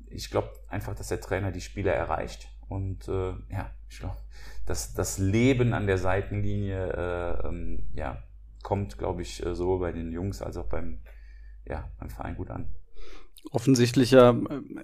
ich 0.10 0.30
glaube 0.30 0.51
einfach, 0.68 0.96
dass 0.96 1.08
der 1.08 1.22
Trainer 1.22 1.51
die 1.51 1.62
Spieler 1.62 1.94
erreicht 1.94 2.50
und 2.68 3.08
äh, 3.08 3.34
ja, 3.50 3.72
ich 3.89 4.00
glaube, 4.00 4.18
dass 4.66 4.94
das 4.94 5.18
Leben 5.18 5.74
an 5.74 5.88
der 5.88 5.98
Seitenlinie 5.98 6.92
äh, 6.92 7.48
ähm, 7.48 7.88
ja, 7.94 8.24
kommt, 8.63 8.98
glaube 8.98 9.22
ich, 9.22 9.46
äh, 9.46 9.56
sowohl 9.56 9.80
bei 9.80 9.92
den 9.94 10.12
Jungs 10.12 10.42
als 10.42 10.58
auch 10.58 10.66
beim, 10.66 11.00
ja, 11.66 11.89
beim 12.00 12.10
Verein 12.10 12.36
gut 12.36 12.50
an. 12.50 12.68
Offensichtlich 13.51 14.13
äh, 14.13 14.34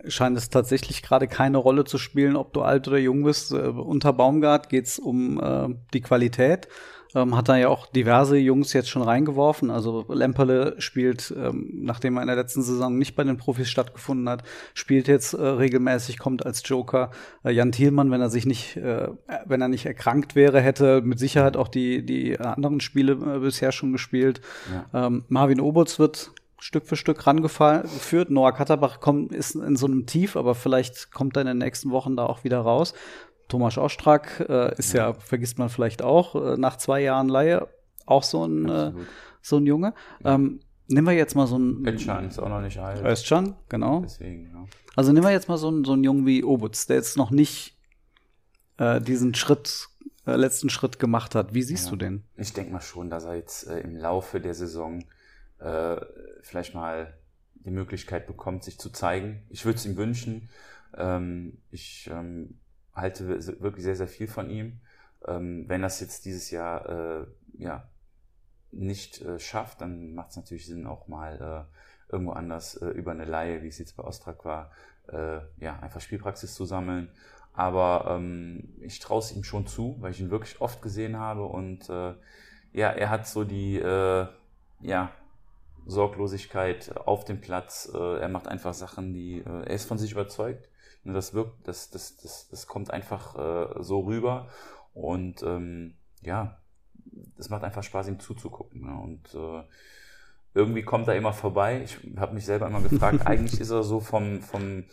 scheint 0.07 0.37
es 0.37 0.49
tatsächlich 0.49 1.01
gerade 1.01 1.27
keine 1.27 1.57
Rolle 1.57 1.83
zu 1.83 1.97
spielen, 1.97 2.35
ob 2.35 2.53
du 2.53 2.61
alt 2.61 2.87
oder 2.87 2.97
jung 2.97 3.23
bist. 3.23 3.51
Äh, 3.51 3.57
unter 3.57 4.13
Baumgart 4.13 4.69
geht 4.69 4.85
es 4.85 4.99
um 4.99 5.39
äh, 5.41 5.75
die 5.93 6.01
Qualität. 6.01 6.67
Ähm, 7.15 7.35
hat 7.37 7.47
da 7.47 7.57
ja 7.57 7.67
auch 7.67 7.85
diverse 7.85 8.37
Jungs 8.37 8.73
jetzt 8.73 8.89
schon 8.89 9.03
reingeworfen. 9.03 9.69
Also 9.69 10.05
Lemperle 10.09 10.75
spielt, 10.79 11.33
ähm, 11.37 11.69
nachdem 11.73 12.17
er 12.17 12.23
in 12.23 12.27
der 12.27 12.35
letzten 12.35 12.63
Saison 12.63 12.97
nicht 12.97 13.15
bei 13.15 13.23
den 13.23 13.37
Profis 13.37 13.69
stattgefunden 13.69 14.27
hat, 14.27 14.43
spielt 14.73 15.07
jetzt 15.07 15.33
äh, 15.33 15.41
regelmäßig, 15.45 16.17
kommt 16.17 16.45
als 16.45 16.63
Joker. 16.65 17.11
Äh, 17.43 17.51
Jan 17.51 17.71
Thielmann, 17.71 18.09
wenn 18.09 18.21
er 18.21 18.29
sich 18.29 18.45
nicht, 18.47 18.77
äh, 18.77 19.09
wenn 19.45 19.61
er 19.61 19.67
nicht 19.67 19.85
erkrankt 19.85 20.35
wäre, 20.35 20.59
hätte 20.59 21.01
mit 21.01 21.19
Sicherheit 21.19 21.55
auch 21.55 21.67
die, 21.67 22.03
die 22.03 22.39
anderen 22.39 22.79
Spiele 22.79 23.13
äh, 23.13 23.39
bisher 23.39 23.71
schon 23.71 23.91
gespielt. 23.91 24.41
Ja. 24.73 25.07
Ähm, 25.07 25.25
Marvin 25.27 25.61
Oberts 25.61 25.99
wird 25.99 26.31
Stück 26.63 26.87
für 26.87 26.95
Stück 26.95 27.27
rangeführt. 27.27 28.29
Noah 28.29 28.53
Katterbach 28.53 29.01
kommt, 29.01 29.33
ist 29.33 29.55
in 29.55 29.75
so 29.75 29.85
einem 29.85 30.05
Tief, 30.05 30.37
aber 30.37 30.55
vielleicht 30.55 31.11
kommt 31.11 31.35
er 31.35 31.41
in 31.41 31.47
den 31.47 31.57
nächsten 31.57 31.91
Wochen 31.91 32.15
da 32.15 32.25
auch 32.25 32.45
wieder 32.45 32.59
raus. 32.59 32.93
Thomas 33.49 33.77
Ostrack 33.77 34.45
äh, 34.47 34.73
ist 34.77 34.93
ja. 34.93 35.09
ja. 35.09 35.13
vergisst 35.13 35.59
man 35.59 35.67
vielleicht 35.67 36.01
auch, 36.01 36.35
äh, 36.35 36.57
nach 36.57 36.77
zwei 36.77 37.01
Jahren 37.01 37.27
Laie 37.27 37.67
auch 38.05 38.23
so 38.23 38.45
ein, 38.45 38.69
äh, 38.69 38.93
so 39.41 39.57
ein 39.57 39.65
Junge. 39.65 39.93
Ja. 40.23 40.35
Ähm, 40.35 40.61
nehmen 40.87 41.05
wir 41.05 41.13
jetzt 41.13 41.35
mal 41.35 41.47
so 41.47 41.59
ein. 41.59 41.85
Özcan 41.85 42.29
ist 42.29 42.39
auch 42.39 42.47
noch 42.47 42.61
nicht 42.61 42.79
alt. 42.79 43.03
Özcan, 43.03 43.57
genau. 43.67 43.99
Deswegen, 43.99 44.45
ja. 44.45 44.65
Also 44.95 45.11
nehmen 45.11 45.25
wir 45.25 45.33
jetzt 45.33 45.49
mal 45.49 45.57
so 45.57 45.67
einen, 45.67 45.83
so 45.83 45.91
einen 45.91 46.05
Jungen 46.05 46.25
wie 46.25 46.45
Obutz, 46.45 46.87
der 46.87 46.95
jetzt 46.95 47.17
noch 47.17 47.29
nicht 47.29 47.77
äh, 48.77 49.01
diesen 49.01 49.35
Schritt, 49.35 49.89
äh, 50.25 50.37
letzten 50.37 50.69
Schritt 50.69 50.97
gemacht 50.97 51.35
hat. 51.35 51.53
Wie 51.53 51.63
siehst 51.63 51.91
du 51.91 51.97
den? 51.97 52.23
Ich 52.37 52.53
denke 52.53 52.71
mal 52.71 52.79
schon, 52.79 53.09
dass 53.09 53.25
er 53.25 53.35
jetzt 53.35 53.67
äh, 53.67 53.81
im 53.81 53.97
Laufe 53.97 54.39
der 54.39 54.53
Saison 54.53 55.03
äh, 55.63 56.05
vielleicht 56.41 56.75
mal 56.75 57.13
die 57.55 57.71
Möglichkeit 57.71 58.27
bekommt, 58.27 58.63
sich 58.63 58.77
zu 58.77 58.89
zeigen. 58.89 59.43
Ich 59.49 59.65
würde 59.65 59.77
es 59.77 59.85
ihm 59.85 59.95
wünschen. 59.95 60.49
Ähm, 60.95 61.57
ich 61.71 62.09
ähm, 62.11 62.59
halte 62.93 63.27
wirklich 63.61 63.83
sehr, 63.83 63.95
sehr 63.95 64.07
viel 64.07 64.27
von 64.27 64.49
ihm. 64.49 64.81
Ähm, 65.25 65.65
wenn 65.67 65.81
das 65.81 65.99
jetzt 66.01 66.25
dieses 66.25 66.51
Jahr 66.51 67.21
äh, 67.21 67.25
ja, 67.57 67.87
nicht 68.71 69.21
äh, 69.21 69.39
schafft, 69.39 69.81
dann 69.81 70.13
macht 70.13 70.31
es 70.31 70.35
natürlich 70.35 70.65
Sinn, 70.65 70.85
auch 70.85 71.07
mal 71.07 71.67
äh, 71.69 72.11
irgendwo 72.11 72.33
anders 72.33 72.75
äh, 72.75 72.87
über 72.87 73.11
eine 73.11 73.25
Laie, 73.25 73.63
wie 73.63 73.69
es 73.69 73.77
jetzt 73.77 73.95
bei 73.95 74.03
Ostrak 74.03 74.43
war, 74.43 74.71
äh, 75.07 75.39
ja, 75.57 75.79
einfach 75.79 76.01
Spielpraxis 76.01 76.53
zu 76.53 76.65
sammeln. 76.65 77.09
Aber 77.53 78.05
ähm, 78.09 78.73
ich 78.81 78.99
traue 78.99 79.19
es 79.19 79.31
ihm 79.31 79.43
schon 79.43 79.67
zu, 79.67 79.95
weil 79.99 80.11
ich 80.11 80.19
ihn 80.19 80.31
wirklich 80.31 80.59
oft 80.59 80.81
gesehen 80.81 81.17
habe 81.17 81.45
und 81.45 81.87
äh, 81.89 82.15
ja, 82.73 82.89
er 82.89 83.09
hat 83.11 83.27
so 83.27 83.43
die 83.43 83.77
ja, 84.83 85.11
Sorglosigkeit 85.85 86.95
auf 86.97 87.25
dem 87.25 87.41
Platz. 87.41 87.91
Äh, 87.93 88.19
er 88.19 88.29
macht 88.29 88.47
einfach 88.47 88.73
Sachen, 88.73 89.13
die 89.13 89.39
äh, 89.39 89.63
er 89.65 89.71
ist 89.71 89.85
von 89.85 89.97
sich 89.97 90.11
überzeugt. 90.11 90.69
Ne, 91.03 91.13
das 91.13 91.33
wirkt, 91.33 91.67
das, 91.67 91.89
das, 91.89 92.17
das, 92.17 92.47
das 92.49 92.67
kommt 92.67 92.91
einfach 92.91 93.35
äh, 93.35 93.83
so 93.83 94.01
rüber. 94.01 94.47
Und 94.93 95.43
ähm, 95.43 95.95
ja, 96.21 96.59
es 97.37 97.49
macht 97.49 97.63
einfach 97.63 97.83
Spaß, 97.83 98.07
ihm 98.07 98.19
zuzugucken. 98.19 98.81
Ne? 98.81 99.01
Und 99.01 99.35
äh, 99.35 99.63
irgendwie 100.53 100.83
kommt 100.83 101.07
er 101.07 101.15
immer 101.15 101.33
vorbei. 101.33 101.81
Ich 101.83 101.97
habe 102.17 102.33
mich 102.33 102.45
selber 102.45 102.67
immer 102.67 102.81
gefragt, 102.81 103.21
eigentlich 103.25 103.59
ist 103.59 103.71
er 103.71 103.83
so 103.83 103.99
vom, 103.99 104.41
vom 104.41 104.85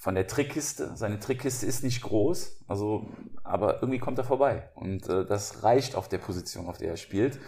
von 0.00 0.14
der 0.14 0.26
Trickkiste. 0.26 0.92
Seine 0.96 1.20
Trickkiste 1.20 1.66
ist 1.66 1.84
nicht 1.84 2.00
groß, 2.00 2.64
also, 2.66 3.10
aber 3.44 3.82
irgendwie 3.82 3.98
kommt 3.98 4.16
er 4.16 4.24
vorbei. 4.24 4.70
Und 4.74 5.06
äh, 5.10 5.26
das 5.26 5.62
reicht 5.62 5.94
auf 5.94 6.08
der 6.08 6.16
Position, 6.16 6.68
auf 6.68 6.78
der 6.78 6.88
er 6.88 6.96
spielt. 6.96 7.38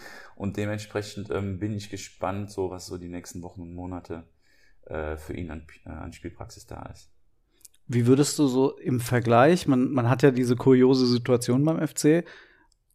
Und 0.42 0.56
dementsprechend 0.56 1.30
ähm, 1.30 1.60
bin 1.60 1.72
ich 1.72 1.88
gespannt, 1.88 2.50
so 2.50 2.68
was 2.68 2.86
so 2.86 2.98
die 2.98 3.08
nächsten 3.08 3.42
Wochen 3.42 3.60
und 3.60 3.76
Monate 3.76 4.24
äh, 4.86 5.16
für 5.16 5.34
ihn 5.34 5.52
an, 5.52 5.68
äh, 5.86 5.90
an 5.90 6.12
Spielpraxis 6.12 6.66
da 6.66 6.82
ist. 6.92 7.12
Wie 7.86 8.08
würdest 8.08 8.40
du 8.40 8.48
so 8.48 8.76
im 8.76 8.98
Vergleich, 8.98 9.68
man, 9.68 9.92
man 9.92 10.10
hat 10.10 10.24
ja 10.24 10.32
diese 10.32 10.56
kuriose 10.56 11.06
Situation 11.06 11.64
beim 11.64 11.86
FC, 11.86 12.24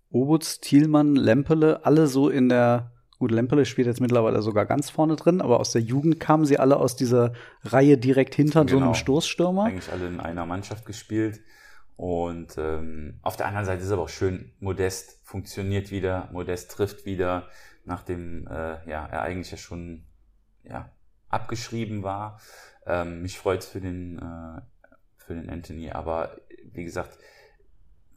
Obutz, 0.09 0.59
Thielmann, 0.59 1.15
Lempele, 1.15 1.85
alle 1.85 2.07
so 2.07 2.27
in 2.27 2.49
der, 2.49 2.91
gut, 3.17 3.31
Lempele 3.31 3.63
spielt 3.63 3.87
jetzt 3.87 4.01
mittlerweile 4.01 4.41
sogar 4.41 4.65
ganz 4.65 4.89
vorne 4.89 5.15
drin, 5.15 5.39
aber 5.39 5.61
aus 5.61 5.71
der 5.71 5.81
Jugend 5.81 6.19
kamen 6.19 6.43
sie 6.43 6.59
alle 6.59 6.75
aus 6.75 6.97
dieser 6.97 7.31
Reihe 7.63 7.97
direkt 7.97 8.35
hinter 8.35 8.65
genau. 8.65 8.71
so 8.71 8.75
einem 8.75 8.85
genau. 8.87 8.93
Stoßstürmer. 8.93 9.63
Eigentlich 9.63 9.89
alle 9.89 10.07
in 10.07 10.19
einer 10.19 10.45
Mannschaft 10.45 10.85
gespielt. 10.85 11.39
Und 11.97 12.57
ähm, 12.57 13.19
auf 13.23 13.35
der 13.35 13.47
anderen 13.47 13.65
Seite 13.65 13.81
ist 13.81 13.87
es 13.87 13.91
aber 13.91 14.03
auch 14.03 14.09
schön, 14.09 14.53
Modest 14.59 15.19
funktioniert 15.23 15.91
wieder, 15.91 16.29
Modest 16.31 16.71
trifft 16.71 17.05
wieder, 17.05 17.49
nachdem 17.85 18.47
äh, 18.47 18.87
ja, 18.89 19.05
er 19.07 19.23
eigentlich 19.23 19.51
ja 19.51 19.57
schon 19.57 20.05
ja, 20.63 20.91
abgeschrieben 21.29 22.03
war. 22.03 22.39
Ähm, 22.85 23.23
mich 23.23 23.39
freut 23.39 23.61
es 23.61 23.67
für 23.67 23.81
den 23.81 24.19
äh, 24.19 24.61
für 25.27 25.35
den 25.35 25.49
Anthony. 25.49 25.91
Aber 25.91 26.37
wie 26.71 26.83
gesagt, 26.83 27.17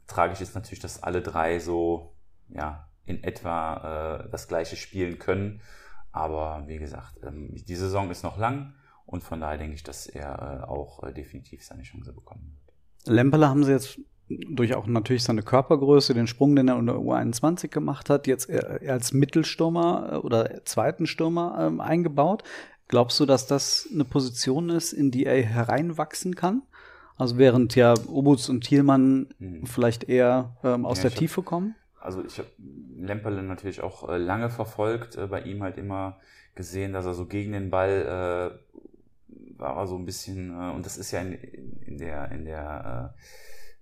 tragisch 0.07 0.41
ist 0.41 0.55
natürlich, 0.55 0.79
dass 0.79 1.03
alle 1.03 1.21
drei 1.21 1.59
so 1.59 2.15
ja, 2.49 2.89
in 3.05 3.23
etwa 3.23 4.23
äh, 4.25 4.29
das 4.29 4.47
gleiche 4.47 4.75
spielen 4.75 5.19
können. 5.19 5.61
Aber 6.11 6.63
wie 6.67 6.77
gesagt, 6.77 7.19
ähm, 7.23 7.49
die 7.53 7.75
Saison 7.75 8.09
ist 8.09 8.23
noch 8.23 8.37
lang 8.37 8.73
und 9.05 9.23
von 9.23 9.39
daher 9.39 9.57
denke 9.57 9.75
ich, 9.75 9.83
dass 9.83 10.07
er 10.07 10.61
äh, 10.63 10.67
auch 10.67 11.03
äh, 11.03 11.13
definitiv 11.13 11.63
seine 11.63 11.83
Chance 11.83 12.13
bekommen 12.13 12.51
wird. 12.51 12.60
Lemperle 13.05 13.49
haben 13.49 13.63
sie 13.63 13.71
jetzt 13.71 13.99
durch 14.29 14.75
auch 14.75 14.87
natürlich 14.87 15.23
seine 15.23 15.43
Körpergröße, 15.43 16.13
den 16.13 16.27
Sprung, 16.27 16.55
den 16.55 16.67
er 16.67 16.77
unter 16.77 16.95
U21 16.95 17.67
gemacht 17.67 18.09
hat, 18.09 18.27
jetzt 18.27 18.49
als 18.49 19.13
Mittelstürmer 19.13 20.09
äh, 20.13 20.15
oder 20.17 20.63
zweiten 20.65 21.05
Stürmer 21.05 21.57
ähm, 21.59 21.81
eingebaut. 21.81 22.43
Glaubst 22.87 23.19
du, 23.19 23.25
dass 23.25 23.47
das 23.47 23.87
eine 23.93 24.05
Position 24.05 24.69
ist, 24.69 24.93
in 24.93 25.11
die 25.11 25.25
er 25.25 25.41
hereinwachsen 25.41 26.35
kann? 26.35 26.63
Also 27.17 27.37
während 27.37 27.75
ja 27.75 27.93
Obutz 28.07 28.49
und 28.49 28.61
Thielmann 28.61 29.29
hm. 29.37 29.65
vielleicht 29.65 30.05
eher 30.05 30.57
ähm, 30.63 30.85
aus 30.85 30.97
ja, 30.97 31.09
der 31.09 31.17
Tiefe 31.17 31.37
hab, 31.37 31.45
kommen? 31.45 31.75
Also 31.99 32.23
ich 32.25 32.37
habe 32.39 32.49
Lemperle 32.97 33.43
natürlich 33.43 33.81
auch 33.81 34.09
äh, 34.09 34.17
lange 34.17 34.49
verfolgt, 34.49 35.17
äh, 35.17 35.27
bei 35.27 35.41
ihm 35.41 35.61
halt 35.63 35.77
immer 35.77 36.17
gesehen, 36.55 36.93
dass 36.93 37.05
er 37.05 37.13
so 37.13 37.27
gegen 37.27 37.53
den 37.53 37.69
Ball 37.69 38.51
äh, 38.70 38.70
war 39.61 39.87
so 39.87 39.97
ein 39.97 40.05
bisschen, 40.05 40.51
äh, 40.51 40.71
und 40.71 40.85
das 40.85 40.97
ist 40.97 41.11
ja 41.11 41.21
in, 41.21 41.33
in 41.81 41.97
der, 41.97 42.31
in 42.31 42.45
der 42.45 43.15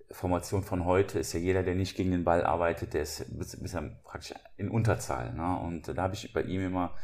äh, 0.09 0.13
Formation 0.13 0.63
von 0.63 0.86
heute, 0.86 1.19
ist 1.19 1.33
ja 1.33 1.39
jeder, 1.39 1.63
der 1.63 1.75
nicht 1.75 1.95
gegen 1.95 2.12
den 2.12 2.24
Ball 2.24 2.43
arbeitet, 2.43 2.93
der 2.93 3.03
ist, 3.03 3.19
ja 3.19 3.81
praktisch 4.03 4.33
in 4.57 4.69
Unterzahl. 4.69 5.33
Ne? 5.33 5.59
Und 5.59 5.88
da 5.88 6.01
habe 6.01 6.15
ich 6.15 6.33
bei 6.33 6.41
ihm 6.41 6.62
immer 6.62 6.95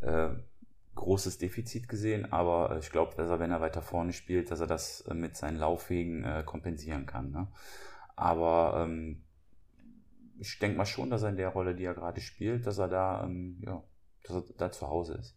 äh, 0.00 0.28
großes 0.94 1.38
Defizit 1.38 1.88
gesehen, 1.88 2.32
aber 2.32 2.78
ich 2.78 2.90
glaube, 2.90 3.14
dass 3.16 3.30
er, 3.30 3.40
wenn 3.40 3.50
er 3.50 3.60
weiter 3.60 3.82
vorne 3.82 4.12
spielt, 4.12 4.50
dass 4.50 4.60
er 4.60 4.66
das 4.66 5.00
äh, 5.02 5.14
mit 5.14 5.36
seinen 5.36 5.58
Laufwegen 5.58 6.24
äh, 6.24 6.42
kompensieren 6.44 7.06
kann. 7.06 7.30
Ne? 7.30 7.48
Aber 8.14 8.84
ähm, 8.84 9.22
ich 10.38 10.58
denke 10.58 10.76
mal 10.76 10.86
schon, 10.86 11.10
dass 11.10 11.22
er 11.22 11.30
in 11.30 11.36
der 11.36 11.48
Rolle, 11.48 11.74
die 11.74 11.84
er 11.84 11.94
gerade 11.94 12.20
spielt, 12.20 12.66
dass 12.66 12.78
er 12.78 12.88
da, 12.88 13.24
ähm, 13.24 13.60
ja, 13.64 13.82
dass 14.24 14.36
er 14.36 14.44
da 14.56 14.70
zu 14.70 14.88
Hause 14.88 15.14
ist. 15.14 15.36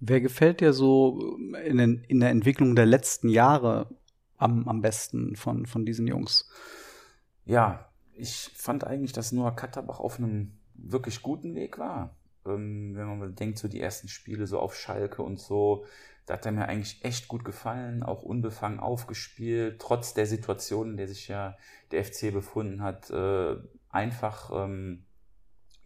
Wer 0.00 0.20
gefällt 0.20 0.60
dir 0.60 0.72
so 0.72 1.36
in, 1.64 1.78
den, 1.78 2.04
in 2.04 2.20
der 2.20 2.30
Entwicklung 2.30 2.76
der 2.76 2.86
letzten 2.86 3.28
Jahre 3.28 3.88
am, 4.36 4.68
am 4.68 4.80
besten 4.80 5.36
von, 5.36 5.66
von 5.66 5.84
diesen 5.84 6.06
Jungs? 6.06 6.48
Ja, 7.44 7.90
ich 8.12 8.50
fand 8.54 8.84
eigentlich, 8.84 9.12
dass 9.12 9.32
Noah 9.32 9.56
Katterbach 9.56 10.00
auf 10.00 10.18
einem 10.18 10.52
wirklich 10.74 11.22
guten 11.22 11.54
Weg 11.54 11.78
war 11.78 12.18
ähm, 12.48 12.94
wenn 12.94 13.18
man 13.18 13.34
denkt, 13.34 13.58
so 13.58 13.68
die 13.68 13.80
ersten 13.80 14.08
Spiele 14.08 14.46
so 14.46 14.58
auf 14.58 14.74
Schalke 14.74 15.22
und 15.22 15.38
so, 15.38 15.84
da 16.26 16.34
hat 16.34 16.46
er 16.46 16.52
mir 16.52 16.68
eigentlich 16.68 17.04
echt 17.04 17.28
gut 17.28 17.44
gefallen, 17.44 18.02
auch 18.02 18.22
unbefangen 18.22 18.80
aufgespielt, 18.80 19.80
trotz 19.80 20.14
der 20.14 20.26
Situation, 20.26 20.90
in 20.90 20.96
der 20.96 21.08
sich 21.08 21.28
ja 21.28 21.56
der 21.90 22.04
FC 22.04 22.32
befunden 22.32 22.82
hat, 22.82 23.10
äh, 23.10 23.56
einfach, 23.90 24.50
ähm, 24.52 25.04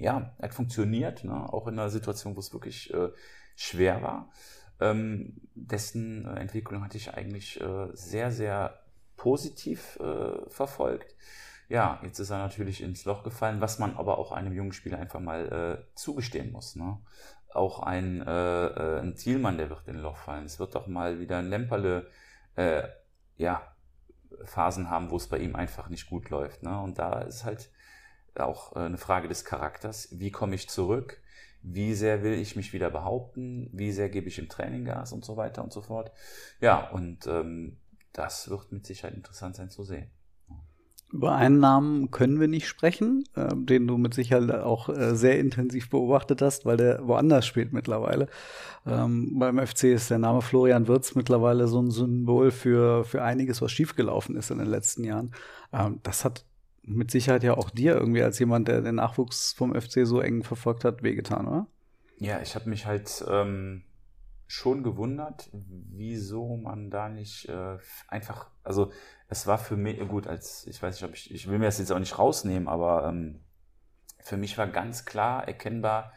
ja, 0.02 0.34
hat 0.40 0.54
funktioniert, 0.54 1.24
ne? 1.24 1.52
auch 1.52 1.66
in 1.66 1.78
einer 1.78 1.90
Situation, 1.90 2.36
wo 2.36 2.40
es 2.40 2.52
wirklich 2.52 2.92
äh, 2.92 3.10
schwer 3.56 4.02
war. 4.02 4.30
Ähm, 4.80 5.40
dessen 5.54 6.26
Entwicklung 6.26 6.84
hatte 6.84 6.96
ich 6.96 7.14
eigentlich 7.14 7.60
äh, 7.60 7.88
sehr, 7.92 8.32
sehr 8.32 8.80
positiv 9.16 9.98
äh, 10.00 10.48
verfolgt. 10.50 11.14
Ja, 11.68 12.00
jetzt 12.02 12.18
ist 12.18 12.30
er 12.30 12.38
natürlich 12.38 12.82
ins 12.82 13.04
Loch 13.04 13.22
gefallen, 13.22 13.60
was 13.60 13.78
man 13.78 13.96
aber 13.96 14.18
auch 14.18 14.32
einem 14.32 14.52
jungen 14.52 14.72
Spieler 14.72 14.98
einfach 14.98 15.20
mal 15.20 15.80
äh, 15.80 15.94
zugestehen 15.94 16.52
muss. 16.52 16.76
Ne? 16.76 16.98
auch 17.54 17.80
ein, 17.80 18.22
äh, 18.26 18.66
äh, 18.66 19.00
ein 19.00 19.16
Zielmann, 19.16 19.58
der 19.58 19.70
wird 19.70 19.86
in 19.88 19.96
Loch 19.96 20.16
fallen. 20.16 20.44
Es 20.44 20.58
wird 20.58 20.74
doch 20.74 20.86
mal 20.86 21.20
wieder 21.20 21.38
ein 21.38 21.48
Lemperle, 21.48 22.08
äh, 22.56 22.82
ja, 23.36 23.62
Phasen 24.44 24.90
haben, 24.90 25.10
wo 25.10 25.16
es 25.16 25.28
bei 25.28 25.38
ihm 25.38 25.54
einfach 25.54 25.88
nicht 25.88 26.08
gut 26.08 26.30
läuft. 26.30 26.62
Ne? 26.62 26.80
Und 26.80 26.98
da 26.98 27.20
ist 27.20 27.44
halt 27.44 27.70
auch 28.36 28.76
äh, 28.76 28.80
eine 28.80 28.98
Frage 28.98 29.28
des 29.28 29.44
Charakters. 29.44 30.08
Wie 30.12 30.30
komme 30.30 30.54
ich 30.54 30.68
zurück? 30.68 31.20
Wie 31.62 31.94
sehr 31.94 32.22
will 32.22 32.34
ich 32.34 32.56
mich 32.56 32.72
wieder 32.72 32.90
behaupten? 32.90 33.70
Wie 33.72 33.92
sehr 33.92 34.08
gebe 34.08 34.28
ich 34.28 34.38
im 34.38 34.48
Training 34.48 34.84
Gas 34.84 35.12
und 35.12 35.24
so 35.24 35.36
weiter 35.36 35.62
und 35.62 35.72
so 35.72 35.80
fort? 35.80 36.10
Ja, 36.60 36.88
und 36.90 37.26
ähm, 37.26 37.76
das 38.12 38.50
wird 38.50 38.72
mit 38.72 38.84
Sicherheit 38.84 39.14
interessant 39.14 39.56
sein 39.56 39.70
zu 39.70 39.84
sehen. 39.84 40.10
Über 41.12 41.34
einen 41.34 41.60
Namen 41.60 42.10
können 42.10 42.40
wir 42.40 42.48
nicht 42.48 42.66
sprechen, 42.66 43.24
äh, 43.36 43.54
den 43.54 43.86
du 43.86 43.98
mit 43.98 44.14
Sicherheit 44.14 44.50
auch 44.50 44.88
äh, 44.88 45.14
sehr 45.14 45.38
intensiv 45.38 45.90
beobachtet 45.90 46.40
hast, 46.40 46.64
weil 46.64 46.78
der 46.78 47.06
woanders 47.06 47.46
spielt 47.46 47.74
mittlerweile. 47.74 48.28
Ähm, 48.86 49.38
beim 49.38 49.58
FC 49.58 49.84
ist 49.84 50.10
der 50.10 50.18
Name 50.18 50.40
Florian 50.40 50.88
Wirz 50.88 51.14
mittlerweile 51.14 51.68
so 51.68 51.80
ein 51.82 51.90
Symbol 51.90 52.50
für, 52.50 53.04
für 53.04 53.22
einiges, 53.22 53.60
was 53.60 53.70
schiefgelaufen 53.70 54.36
ist 54.36 54.50
in 54.50 54.58
den 54.58 54.68
letzten 54.68 55.04
Jahren. 55.04 55.32
Ähm, 55.70 56.00
das 56.02 56.24
hat 56.24 56.46
mit 56.82 57.10
Sicherheit 57.10 57.42
ja 57.42 57.54
auch 57.54 57.70
dir 57.70 57.94
irgendwie 57.94 58.22
als 58.22 58.38
jemand, 58.38 58.68
der 58.68 58.80
den 58.80 58.96
Nachwuchs 58.96 59.52
vom 59.52 59.74
FC 59.74 60.00
so 60.04 60.20
eng 60.20 60.42
verfolgt 60.42 60.84
hat, 60.84 61.02
wehgetan, 61.02 61.46
oder? 61.46 61.66
Ja, 62.18 62.40
ich 62.40 62.54
habe 62.54 62.68
mich 62.68 62.86
halt 62.86 63.24
ähm, 63.28 63.84
schon 64.46 64.82
gewundert, 64.82 65.48
wieso 65.52 66.56
man 66.56 66.90
da 66.90 67.08
nicht 67.08 67.48
äh, 67.48 67.78
einfach, 68.08 68.50
also 68.62 68.92
es 69.28 69.46
war 69.46 69.58
für 69.58 69.76
mich, 69.76 69.98
gut, 70.08 70.26
als, 70.26 70.66
ich 70.66 70.82
weiß 70.82 70.96
nicht, 70.96 71.08
ob 71.08 71.14
ich, 71.14 71.32
ich 71.32 71.48
will 71.48 71.58
mir 71.58 71.66
das 71.66 71.78
jetzt 71.78 71.90
auch 71.90 71.98
nicht 71.98 72.18
rausnehmen, 72.18 72.68
aber 72.68 73.08
ähm, 73.08 73.40
für 74.18 74.36
mich 74.36 74.58
war 74.58 74.66
ganz 74.66 75.04
klar 75.04 75.46
erkennbar, 75.46 76.12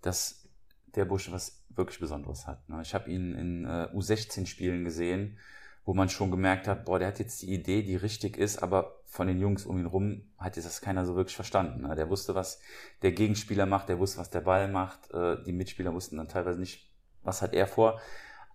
dass 0.00 0.48
der 0.94 1.06
Bursche 1.06 1.32
was 1.32 1.62
wirklich 1.70 2.00
Besonderes 2.00 2.46
hat. 2.46 2.68
Ne? 2.68 2.80
Ich 2.82 2.94
habe 2.94 3.10
ihn 3.10 3.34
in 3.34 3.64
äh, 3.64 3.88
U16-Spielen 3.94 4.84
gesehen, 4.84 5.38
wo 5.84 5.94
man 5.94 6.08
schon 6.08 6.30
gemerkt 6.30 6.68
hat, 6.68 6.84
boah, 6.84 6.98
der 6.98 7.08
hat 7.08 7.18
jetzt 7.18 7.42
die 7.42 7.52
Idee, 7.52 7.82
die 7.82 7.96
richtig 7.96 8.36
ist, 8.36 8.62
aber 8.62 9.01
von 9.12 9.26
den 9.26 9.38
Jungs 9.38 9.66
um 9.66 9.78
ihn 9.78 9.84
rum 9.84 10.22
hat 10.38 10.56
jetzt 10.56 10.64
das 10.64 10.80
keiner 10.80 11.04
so 11.04 11.16
wirklich 11.16 11.36
verstanden. 11.36 11.82
Ne? 11.82 11.94
Der 11.94 12.08
wusste, 12.08 12.34
was 12.34 12.60
der 13.02 13.12
Gegenspieler 13.12 13.66
macht, 13.66 13.90
der 13.90 13.98
wusste, 13.98 14.18
was 14.18 14.30
der 14.30 14.40
Ball 14.40 14.68
macht. 14.68 15.10
Äh, 15.12 15.42
die 15.44 15.52
Mitspieler 15.52 15.92
wussten 15.92 16.16
dann 16.16 16.28
teilweise 16.28 16.58
nicht, 16.58 16.90
was 17.22 17.42
hat 17.42 17.52
er 17.52 17.66
vor. 17.66 18.00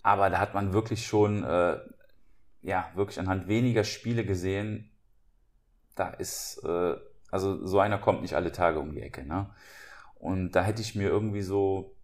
Aber 0.02 0.32
da 0.32 0.40
hat 0.40 0.56
man 0.56 0.74
wirklich 0.74 1.06
schon 1.06 1.44
äh, 1.44 1.78
ja, 2.64 2.90
wirklich 2.96 3.20
anhand 3.20 3.48
weniger 3.48 3.84
Spiele 3.84 4.26
gesehen, 4.26 4.90
da 5.94 6.10
ist, 6.10 6.60
äh, 6.64 6.96
also 7.30 7.64
so 7.64 7.80
einer 7.80 8.00
kommt 8.00 8.24
nicht 8.24 8.34
alle 8.34 8.52
Tage 8.52 8.80
um 8.80 8.92
die 8.92 9.02
Ecke. 9.04 9.24
Ne? 9.26 9.52
Und 10.16 10.54
da 10.54 10.64
hätte 10.64 10.82
ich 10.82 10.96
mir 10.96 11.08
irgendwie 11.08 11.44
so, 11.44 11.96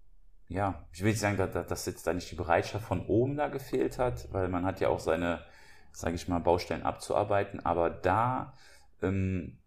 ja, 0.47 0.85
ich 0.91 1.01
will 1.01 1.09
nicht 1.09 1.19
sagen, 1.19 1.37
dass, 1.37 1.65
dass 1.65 1.85
jetzt 1.87 2.05
da 2.05 2.13
nicht 2.13 2.29
die 2.29 2.35
Bereitschaft 2.35 2.85
von 2.85 3.07
oben 3.07 3.35
da 3.35 3.47
gefehlt 3.47 3.97
hat, 3.97 4.31
weil 4.31 4.47
man 4.47 4.63
hat 4.63 4.79
ja 4.79 4.89
auch 4.89 4.99
seine, 4.99 5.43
sage 5.93 6.15
ich 6.15 6.27
mal, 6.27 6.39
Baustellen 6.39 6.83
abzuarbeiten, 6.83 7.65
aber 7.65 7.89
da, 7.89 8.53
ähm, 9.01 9.57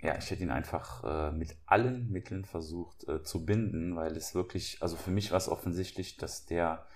ja, 0.00 0.18
ich 0.18 0.30
hätte 0.30 0.42
ihn 0.42 0.50
einfach 0.50 1.04
äh, 1.04 1.30
mit 1.30 1.56
allen 1.64 2.10
Mitteln 2.10 2.44
versucht 2.44 3.08
äh, 3.08 3.22
zu 3.22 3.46
binden, 3.46 3.94
weil 3.94 4.16
es 4.16 4.34
wirklich, 4.34 4.82
also 4.82 4.96
für 4.96 5.12
mich 5.12 5.30
war 5.30 5.38
es 5.38 5.48
offensichtlich, 5.48 6.16
dass 6.16 6.44
der 6.44 6.86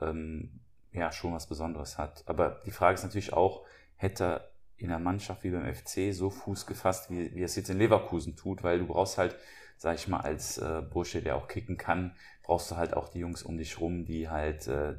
ähm, 0.00 0.60
ja 0.92 1.12
schon 1.12 1.34
was 1.34 1.46
Besonderes 1.46 1.98
hat. 1.98 2.24
Aber 2.26 2.62
die 2.64 2.70
Frage 2.70 2.94
ist 2.94 3.04
natürlich 3.04 3.34
auch, 3.34 3.66
hätte 3.96 4.24
er 4.24 4.50
in 4.78 4.90
einer 4.90 4.98
Mannschaft 4.98 5.44
wie 5.44 5.50
beim 5.50 5.72
FC 5.72 6.14
so 6.14 6.30
Fuß 6.30 6.64
gefasst, 6.66 7.10
wie, 7.10 7.34
wie 7.34 7.40
er 7.40 7.46
es 7.46 7.56
jetzt 7.56 7.68
in 7.68 7.78
Leverkusen 7.78 8.36
tut, 8.36 8.62
weil 8.62 8.78
du 8.78 8.86
brauchst 8.86 9.18
halt, 9.18 9.36
sag 9.76 9.96
ich 9.96 10.08
mal, 10.08 10.20
als 10.20 10.56
äh, 10.58 10.82
Bursche, 10.82 11.20
der 11.20 11.36
auch 11.36 11.48
kicken 11.48 11.76
kann, 11.76 12.14
brauchst 12.42 12.70
du 12.70 12.76
halt 12.76 12.94
auch 12.94 13.08
die 13.08 13.18
Jungs 13.18 13.42
um 13.42 13.58
dich 13.58 13.80
rum, 13.80 14.04
die 14.04 14.30
halt, 14.30 14.68
äh, 14.68 14.94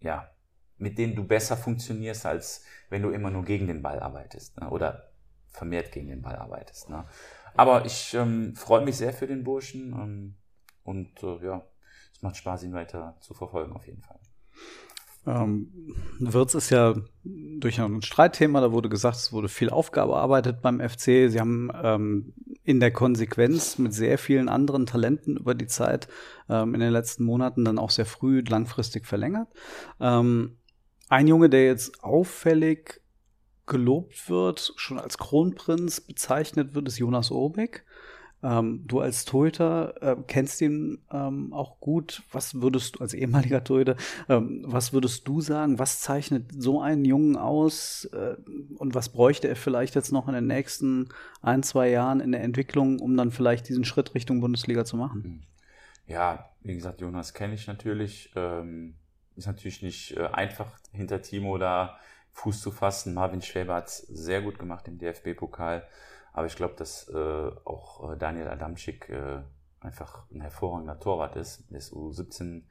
ja, 0.00 0.30
mit 0.84 0.98
denen 0.98 1.16
du 1.16 1.24
besser 1.24 1.56
funktionierst, 1.56 2.26
als 2.26 2.64
wenn 2.90 3.00
du 3.00 3.08
immer 3.08 3.30
nur 3.30 3.44
gegen 3.44 3.66
den 3.66 3.80
Ball 3.80 4.00
arbeitest 4.00 4.60
ne? 4.60 4.68
oder 4.68 5.08
vermehrt 5.48 5.92
gegen 5.92 6.08
den 6.08 6.20
Ball 6.20 6.36
arbeitest. 6.36 6.90
Ne? 6.90 7.06
Aber 7.56 7.86
ich 7.86 8.12
ähm, 8.12 8.54
freue 8.54 8.84
mich 8.84 8.96
sehr 8.96 9.14
für 9.14 9.26
den 9.26 9.44
Burschen 9.44 9.92
ähm, 9.94 10.34
und 10.82 11.22
äh, 11.22 11.46
ja, 11.46 11.64
es 12.12 12.20
macht 12.20 12.36
Spaß, 12.36 12.64
ihn 12.64 12.74
weiter 12.74 13.16
zu 13.20 13.32
verfolgen 13.32 13.72
auf 13.72 13.86
jeden 13.86 14.02
Fall. 14.02 14.20
Ähm, 15.26 15.72
Wirtz 16.18 16.54
ist 16.54 16.68
ja 16.68 16.94
durch 17.24 17.80
ein 17.80 18.02
Streitthema, 18.02 18.60
da 18.60 18.72
wurde 18.72 18.90
gesagt, 18.90 19.16
es 19.16 19.32
wurde 19.32 19.48
viel 19.48 19.70
aufgearbeitet 19.70 20.60
beim 20.60 20.80
FC. 20.80 21.30
Sie 21.30 21.40
haben 21.40 21.70
ähm, 21.82 22.34
in 22.62 22.78
der 22.78 22.90
Konsequenz 22.90 23.78
mit 23.78 23.94
sehr 23.94 24.18
vielen 24.18 24.50
anderen 24.50 24.84
Talenten 24.84 25.38
über 25.38 25.54
die 25.54 25.66
Zeit 25.66 26.08
ähm, 26.50 26.74
in 26.74 26.80
den 26.80 26.92
letzten 26.92 27.24
Monaten 27.24 27.64
dann 27.64 27.78
auch 27.78 27.90
sehr 27.90 28.04
früh 28.04 28.42
langfristig 28.46 29.06
verlängert. 29.06 29.48
Ähm, 29.98 30.58
ein 31.14 31.28
Junge, 31.28 31.48
der 31.48 31.64
jetzt 31.64 32.02
auffällig 32.02 33.00
gelobt 33.66 34.28
wird, 34.28 34.72
schon 34.74 34.98
als 34.98 35.16
Kronprinz 35.16 36.00
bezeichnet 36.00 36.74
wird, 36.74 36.88
ist 36.88 36.98
Jonas 36.98 37.30
Urbeck. 37.30 37.84
Ähm, 38.42 38.82
du 38.86 38.98
als 38.98 39.24
Torhüter 39.24 39.94
äh, 40.02 40.16
kennst 40.26 40.60
ihn 40.60 40.98
ähm, 41.12 41.52
auch 41.52 41.78
gut. 41.78 42.24
Was 42.32 42.60
würdest 42.60 42.96
du 42.96 43.00
als 43.00 43.14
ehemaliger 43.14 43.62
Torhüter, 43.62 43.96
ähm, 44.28 44.64
was 44.66 44.92
würdest 44.92 45.28
du 45.28 45.40
sagen? 45.40 45.78
Was 45.78 46.00
zeichnet 46.00 46.50
so 46.58 46.80
einen 46.80 47.04
Jungen 47.04 47.36
aus? 47.36 48.06
Äh, 48.06 48.34
und 48.76 48.96
was 48.96 49.10
bräuchte 49.10 49.46
er 49.46 49.56
vielleicht 49.56 49.94
jetzt 49.94 50.10
noch 50.10 50.26
in 50.26 50.34
den 50.34 50.48
nächsten 50.48 51.10
ein, 51.40 51.62
zwei 51.62 51.90
Jahren 51.90 52.18
in 52.18 52.32
der 52.32 52.42
Entwicklung, 52.42 52.98
um 52.98 53.16
dann 53.16 53.30
vielleicht 53.30 53.68
diesen 53.68 53.84
Schritt 53.84 54.16
Richtung 54.16 54.40
Bundesliga 54.40 54.84
zu 54.84 54.96
machen? 54.96 55.22
Hm. 55.22 55.42
Ja, 56.06 56.50
wie 56.62 56.74
gesagt, 56.74 57.00
Jonas 57.00 57.34
kenne 57.34 57.54
ich 57.54 57.68
natürlich. 57.68 58.32
Ähm, 58.34 58.96
ist 59.36 59.46
natürlich 59.46 59.82
nicht 59.82 60.16
äh, 60.16 60.26
einfach 60.26 60.78
hinter 60.92 61.22
Timo 61.22 61.58
da 61.58 61.98
Fuß 62.32 62.60
zu 62.60 62.70
fassen. 62.70 63.14
Marvin 63.14 63.42
Schwäber 63.42 63.74
hat 63.74 63.88
es 63.88 63.98
sehr 63.98 64.42
gut 64.42 64.58
gemacht 64.58 64.88
im 64.88 64.98
DFB-Pokal. 64.98 65.86
Aber 66.32 66.46
ich 66.46 66.56
glaube, 66.56 66.74
dass 66.76 67.08
äh, 67.08 67.50
auch 67.64 68.12
äh, 68.12 68.16
Daniel 68.16 68.48
Adamczyk 68.48 69.08
äh, 69.08 69.40
einfach 69.80 70.24
ein 70.32 70.40
hervorragender 70.40 70.98
Torwart 70.98 71.36
ist. 71.36 71.64
Er 71.70 71.78
ist 71.78 71.92
U17 71.92 72.62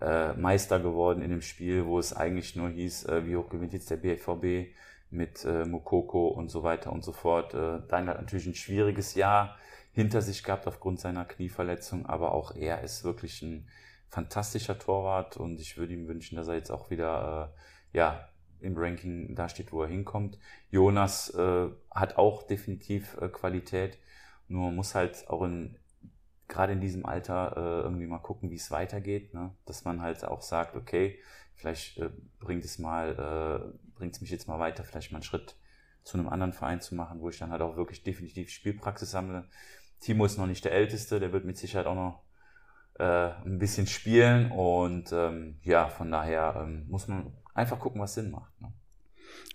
äh, 0.00 0.32
Meister 0.34 0.78
geworden 0.78 1.22
in 1.22 1.30
dem 1.30 1.42
Spiel, 1.42 1.86
wo 1.86 1.98
es 1.98 2.12
eigentlich 2.12 2.54
nur 2.54 2.68
hieß, 2.68 3.06
äh, 3.06 3.26
wie 3.26 3.36
hoch 3.36 3.48
gewinnt 3.48 3.72
jetzt 3.72 3.90
der 3.90 3.96
BVB 3.96 4.74
mit 5.10 5.44
äh, 5.44 5.64
Mukoko 5.64 6.28
und 6.28 6.50
so 6.50 6.62
weiter 6.62 6.92
und 6.92 7.04
so 7.04 7.12
fort. 7.12 7.52
Äh, 7.54 7.80
Daniel 7.88 8.10
hat 8.10 8.20
natürlich 8.20 8.46
ein 8.46 8.54
schwieriges 8.54 9.14
Jahr 9.14 9.56
hinter 9.92 10.22
sich 10.22 10.44
gehabt 10.44 10.68
aufgrund 10.68 11.00
seiner 11.00 11.24
Knieverletzung, 11.24 12.06
aber 12.06 12.32
auch 12.32 12.54
er 12.54 12.82
ist 12.82 13.02
wirklich 13.02 13.42
ein 13.42 13.68
fantastischer 14.10 14.78
Torwart 14.78 15.36
und 15.36 15.60
ich 15.60 15.78
würde 15.78 15.94
ihm 15.94 16.08
wünschen, 16.08 16.36
dass 16.36 16.48
er 16.48 16.54
jetzt 16.54 16.70
auch 16.70 16.90
wieder 16.90 17.52
äh, 17.92 17.96
ja, 17.96 18.28
im 18.60 18.76
Ranking 18.76 19.34
da 19.34 19.48
steht, 19.48 19.72
wo 19.72 19.82
er 19.82 19.88
hinkommt. 19.88 20.38
Jonas 20.70 21.30
äh, 21.30 21.68
hat 21.90 22.18
auch 22.18 22.42
definitiv 22.42 23.16
äh, 23.20 23.28
Qualität, 23.28 23.98
nur 24.48 24.72
muss 24.72 24.94
halt 24.94 25.28
auch 25.28 25.42
in, 25.42 25.78
gerade 26.48 26.72
in 26.72 26.80
diesem 26.80 27.06
Alter 27.06 27.56
äh, 27.56 27.82
irgendwie 27.82 28.06
mal 28.06 28.18
gucken, 28.18 28.50
wie 28.50 28.56
es 28.56 28.70
weitergeht, 28.70 29.32
ne? 29.32 29.54
dass 29.64 29.84
man 29.84 30.02
halt 30.02 30.24
auch 30.24 30.42
sagt, 30.42 30.74
okay, 30.74 31.18
vielleicht 31.54 31.98
äh, 31.98 32.10
bringt 32.40 32.64
es 32.64 32.78
mal, 32.78 33.72
äh, 33.72 33.80
bringt 33.94 34.14
es 34.16 34.20
mich 34.20 34.30
jetzt 34.30 34.48
mal 34.48 34.58
weiter, 34.58 34.82
vielleicht 34.82 35.12
mal 35.12 35.18
einen 35.18 35.22
Schritt 35.22 35.56
zu 36.02 36.18
einem 36.18 36.28
anderen 36.28 36.52
Verein 36.52 36.80
zu 36.80 36.96
machen, 36.96 37.20
wo 37.20 37.28
ich 37.28 37.38
dann 37.38 37.50
halt 37.50 37.62
auch 37.62 37.76
wirklich 37.76 38.02
definitiv 38.02 38.50
Spielpraxis 38.50 39.12
sammle. 39.12 39.44
Timo 40.00 40.24
ist 40.24 40.38
noch 40.38 40.46
nicht 40.46 40.64
der 40.64 40.72
Älteste, 40.72 41.20
der 41.20 41.32
wird 41.32 41.44
mit 41.44 41.58
Sicherheit 41.58 41.86
auch 41.86 41.94
noch 41.94 42.22
ein 42.98 43.58
bisschen 43.58 43.86
spielen 43.86 44.50
und 44.50 45.12
ähm, 45.12 45.58
ja, 45.62 45.88
von 45.88 46.10
daher 46.10 46.54
ähm, 46.62 46.86
muss 46.88 47.08
man 47.08 47.32
einfach 47.54 47.78
gucken, 47.78 48.00
was 48.00 48.14
Sinn 48.14 48.30
macht. 48.30 48.60
Ne? 48.60 48.72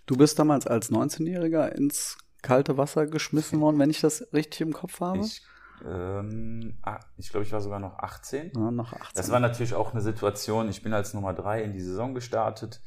Du 0.06 0.16
bist 0.16 0.38
damals 0.40 0.68
als 0.68 0.92
19-Jähriger 0.92 1.70
ins 1.70 2.18
kalte 2.42 2.78
Wasser 2.78 3.08
geschmissen 3.08 3.60
worden, 3.60 3.80
wenn 3.80 3.90
ich 3.90 4.02
das 4.02 4.28
richtig 4.32 4.62
im 4.62 4.74
Kopf 4.74 5.00
habe? 5.00 5.20
Ich, 5.20 5.42
ähm, 5.84 6.78
ich 7.18 7.30
glaube, 7.30 7.46
ich 7.46 7.52
war 7.52 7.60
sogar 7.60 7.80
noch 7.80 7.98
18. 7.98 8.52
Ja, 8.56 8.72
noch 8.72 8.94
18. 8.94 9.10
Das 9.16 9.32
war 9.32 9.40
natürlich 9.40 9.74
auch 9.74 9.92
eine 9.92 10.02
Situation, 10.02 10.70
ich 10.70 10.84
bin 10.84 10.94
als 10.94 11.14
Nummer 11.14 11.34
3 11.34 11.64
in 11.64 11.74
die 11.74 11.82
Saison 11.82 12.14
gestartet 12.14 12.82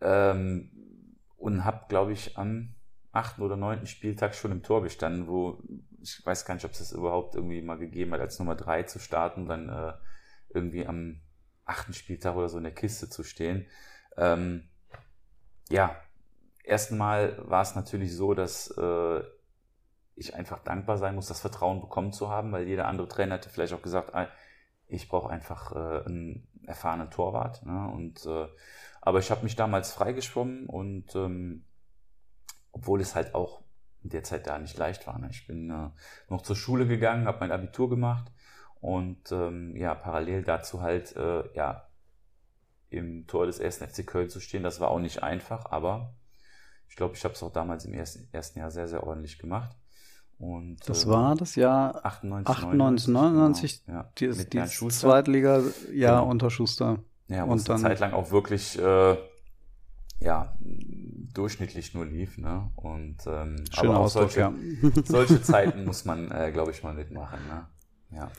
ähm, 0.00 0.70
und 1.36 1.64
habe, 1.64 1.86
glaube 1.88 2.12
ich, 2.12 2.36
am 2.36 2.74
achten 3.12 3.42
oder 3.42 3.56
neunten 3.56 3.86
Spieltag 3.86 4.34
schon 4.34 4.52
im 4.52 4.62
Tor 4.62 4.82
gestanden, 4.82 5.26
wo 5.26 5.62
ich 6.00 6.24
weiß 6.24 6.44
gar 6.44 6.54
nicht, 6.54 6.64
ob 6.64 6.72
es 6.72 6.78
das 6.78 6.92
überhaupt 6.92 7.34
irgendwie 7.34 7.62
mal 7.62 7.78
gegeben 7.78 8.12
hat, 8.12 8.20
als 8.20 8.38
Nummer 8.38 8.54
3 8.54 8.84
zu 8.84 8.98
starten, 8.98 9.46
dann 9.46 9.68
äh, 9.68 9.92
irgendwie 10.50 10.86
am 10.86 11.20
achten 11.64 11.92
Spieltag 11.92 12.36
oder 12.36 12.48
so 12.48 12.58
in 12.58 12.64
der 12.64 12.74
Kiste 12.74 13.10
zu 13.10 13.22
stehen. 13.22 13.66
Ähm, 14.16 14.68
ja, 15.68 15.96
erstmal 16.64 17.36
war 17.48 17.62
es 17.62 17.74
natürlich 17.74 18.14
so, 18.14 18.34
dass 18.34 18.70
äh, 18.76 19.20
ich 20.14 20.34
einfach 20.34 20.60
dankbar 20.60 20.98
sein 20.98 21.14
muss, 21.14 21.28
das 21.28 21.40
Vertrauen 21.40 21.80
bekommen 21.80 22.12
zu 22.12 22.28
haben, 22.28 22.52
weil 22.52 22.66
jeder 22.66 22.86
andere 22.86 23.08
Trainer 23.08 23.36
hätte 23.36 23.50
vielleicht 23.50 23.72
auch 23.72 23.82
gesagt, 23.82 24.14
ah, 24.14 24.28
ich 24.86 25.08
brauche 25.08 25.30
einfach 25.30 25.72
äh, 25.72 26.04
einen 26.06 26.48
erfahrenen 26.66 27.10
Torwart. 27.10 27.64
Ne? 27.64 27.90
Und, 27.92 28.24
äh, 28.26 28.48
aber 29.00 29.18
ich 29.18 29.30
habe 29.30 29.44
mich 29.44 29.56
damals 29.56 29.92
freigeschwommen 29.92 30.66
und 30.66 31.14
ähm, 31.14 31.64
obwohl 32.78 33.00
es 33.00 33.14
halt 33.14 33.34
auch 33.34 33.62
in 34.02 34.10
der 34.10 34.22
Zeit 34.22 34.46
da 34.46 34.58
nicht 34.58 34.78
leicht 34.78 35.06
war. 35.06 35.18
Ne? 35.18 35.28
Ich 35.30 35.46
bin 35.46 35.70
äh, 35.70 35.90
noch 36.30 36.42
zur 36.42 36.56
Schule 36.56 36.86
gegangen, 36.86 37.26
habe 37.26 37.40
mein 37.40 37.52
Abitur 37.52 37.88
gemacht 37.90 38.30
Und 38.80 39.32
ähm, 39.32 39.74
ja, 39.76 39.94
parallel 39.94 40.42
dazu 40.44 40.80
halt, 40.80 41.14
äh, 41.16 41.42
ja, 41.54 41.88
im 42.90 43.26
Tor 43.26 43.46
des 43.46 43.58
ersten 43.58 43.86
FC 43.86 44.06
Köln 44.06 44.30
zu 44.30 44.40
stehen, 44.40 44.62
das 44.62 44.80
war 44.80 44.88
auch 44.90 45.00
nicht 45.00 45.22
einfach, 45.22 45.66
aber 45.70 46.14
ich 46.88 46.96
glaube, 46.96 47.14
ich 47.16 47.24
habe 47.24 47.34
es 47.34 47.42
auch 47.42 47.52
damals 47.52 47.84
im 47.84 47.92
ersten, 47.92 48.28
ersten 48.32 48.60
Jahr 48.60 48.70
sehr, 48.70 48.88
sehr 48.88 49.02
ordentlich 49.02 49.38
gemacht. 49.38 49.76
Und, 50.38 50.88
das 50.88 51.04
äh, 51.04 51.08
war 51.08 51.34
das 51.34 51.54
Jahr 51.56 52.02
98, 52.06 52.48
98 52.56 53.08
99, 53.08 53.84
genau, 53.84 53.98
ja, 53.98 54.12
dieses, 54.16 54.48
dieses. 54.48 55.00
Zweitliga-Jahr 55.00 56.20
Genau. 56.20 56.30
unter 56.30 56.48
Schuster. 56.50 57.00
Ja, 57.26 57.46
wo 57.46 57.52
Und 57.52 57.58
es 57.58 57.68
eine 57.68 57.74
dann- 57.82 57.90
Zeit 57.90 58.00
lang 58.00 58.12
auch 58.14 58.30
wirklich 58.30 58.78
äh, 58.78 59.16
ja, 60.20 60.56
durchschnittlich 61.38 61.94
nur 61.94 62.04
lief. 62.04 62.36
Ne? 62.38 62.70
Und, 62.76 63.16
ähm, 63.26 63.64
Schöner 63.72 63.90
aber 63.90 63.98
auch 63.98 64.04
Ausdruck, 64.04 64.30
solche, 64.30 64.40
ja. 64.40 64.52
solche 65.04 65.40
Zeiten 65.40 65.84
muss 65.84 66.04
man, 66.04 66.30
äh, 66.30 66.50
glaube 66.52 66.72
ich, 66.72 66.82
mal 66.82 66.94
mitmachen. 66.94 67.38
Ne? 67.48 67.66
Ja. 68.18 68.30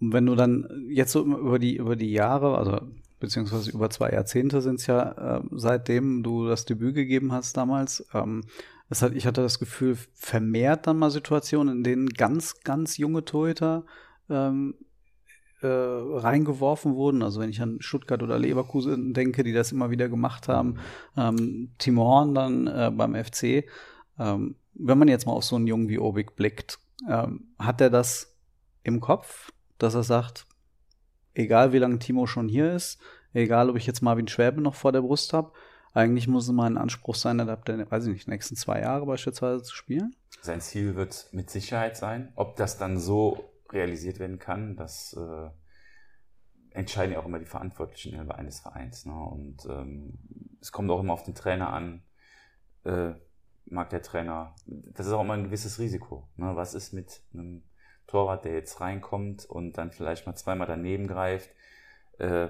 Und 0.00 0.12
wenn 0.12 0.26
du 0.26 0.34
dann 0.34 0.86
jetzt 0.88 1.12
so 1.12 1.24
über 1.24 1.58
die, 1.58 1.76
über 1.76 1.96
die 1.96 2.12
Jahre, 2.12 2.58
also 2.58 2.80
beziehungsweise 3.20 3.70
über 3.70 3.88
zwei 3.88 4.10
Jahrzehnte 4.10 4.60
sind 4.60 4.80
es 4.80 4.86
ja, 4.86 5.38
äh, 5.38 5.42
seitdem 5.52 6.22
du 6.22 6.46
das 6.46 6.64
Debüt 6.64 6.94
gegeben 6.94 7.32
hast 7.32 7.56
damals, 7.56 8.04
ähm, 8.12 8.42
es 8.88 9.00
hat, 9.00 9.14
ich 9.14 9.26
hatte 9.26 9.40
das 9.40 9.58
Gefühl, 9.58 9.96
vermehrt 10.12 10.86
dann 10.86 10.98
mal 10.98 11.10
Situationen, 11.10 11.78
in 11.78 11.84
denen 11.84 12.08
ganz, 12.08 12.60
ganz 12.60 12.98
junge 12.98 13.24
Torhüter 13.24 13.86
ähm, 14.28 14.74
äh, 15.62 15.68
reingeworfen 15.68 16.94
wurden. 16.94 17.22
Also 17.22 17.40
wenn 17.40 17.50
ich 17.50 17.60
an 17.60 17.78
Stuttgart 17.80 18.22
oder 18.22 18.38
Leverkusen 18.38 19.14
denke, 19.14 19.42
die 19.42 19.52
das 19.52 19.72
immer 19.72 19.90
wieder 19.90 20.08
gemacht 20.08 20.48
haben, 20.48 20.78
ähm, 21.16 21.70
Tim 21.78 21.98
Horn 21.98 22.34
dann 22.34 22.66
äh, 22.66 22.90
beim 22.94 23.14
FC. 23.14 23.64
Ähm, 24.18 24.56
wenn 24.74 24.98
man 24.98 25.08
jetzt 25.08 25.26
mal 25.26 25.32
auf 25.32 25.44
so 25.44 25.56
einen 25.56 25.66
Jungen 25.66 25.88
wie 25.88 25.98
Obig 25.98 26.34
blickt, 26.36 26.78
ähm, 27.08 27.48
hat 27.58 27.80
er 27.80 27.90
das 27.90 28.36
im 28.82 29.00
Kopf, 29.00 29.52
dass 29.78 29.94
er 29.94 30.02
sagt, 30.02 30.46
egal 31.34 31.72
wie 31.72 31.78
lange 31.78 31.98
Timo 31.98 32.26
schon 32.26 32.48
hier 32.48 32.72
ist, 32.72 33.00
egal 33.32 33.70
ob 33.70 33.76
ich 33.76 33.86
jetzt 33.86 34.02
Marvin 34.02 34.28
Schwäbe 34.28 34.60
noch 34.60 34.74
vor 34.74 34.92
der 34.92 35.02
Brust 35.02 35.32
habe, 35.32 35.52
eigentlich 35.94 36.26
muss 36.26 36.44
es 36.44 36.52
mein 36.52 36.78
Anspruch 36.78 37.14
sein, 37.14 37.40
ab 37.40 37.64
der, 37.66 37.90
weiß 37.90 38.06
ich 38.06 38.12
nicht, 38.12 38.28
nächsten 38.28 38.56
zwei 38.56 38.80
Jahre 38.80 39.04
beispielsweise 39.04 39.62
zu 39.62 39.74
spielen. 39.74 40.16
Sein 40.40 40.60
Ziel 40.60 40.96
wird 40.96 41.28
mit 41.32 41.50
Sicherheit 41.50 41.96
sein. 41.96 42.32
Ob 42.34 42.56
das 42.56 42.78
dann 42.78 42.98
so 42.98 43.51
realisiert 43.72 44.18
werden 44.18 44.38
kann, 44.38 44.76
das 44.76 45.14
äh, 45.14 45.50
entscheiden 46.74 47.12
ja 47.12 47.20
auch 47.20 47.26
immer 47.26 47.38
die 47.38 47.46
Verantwortlichen 47.46 48.30
eines 48.30 48.60
Vereins. 48.60 49.06
Ne? 49.06 49.14
Und 49.14 49.66
ähm, 49.66 50.18
es 50.60 50.72
kommt 50.72 50.90
auch 50.90 51.00
immer 51.00 51.12
auf 51.12 51.24
den 51.24 51.34
Trainer 51.34 51.72
an. 51.72 52.02
Äh, 52.84 53.12
mag 53.66 53.90
der 53.90 54.02
Trainer, 54.02 54.54
das 54.66 55.06
ist 55.06 55.12
auch 55.12 55.22
immer 55.22 55.34
ein 55.34 55.44
gewisses 55.44 55.78
Risiko. 55.78 56.28
Ne? 56.36 56.56
Was 56.56 56.74
ist 56.74 56.92
mit 56.92 57.22
einem 57.32 57.62
Torwart, 58.06 58.44
der 58.44 58.54
jetzt 58.54 58.80
reinkommt 58.80 59.44
und 59.44 59.78
dann 59.78 59.92
vielleicht 59.92 60.26
mal 60.26 60.34
zweimal 60.34 60.66
daneben 60.66 61.06
greift? 61.06 61.50
Äh, 62.18 62.48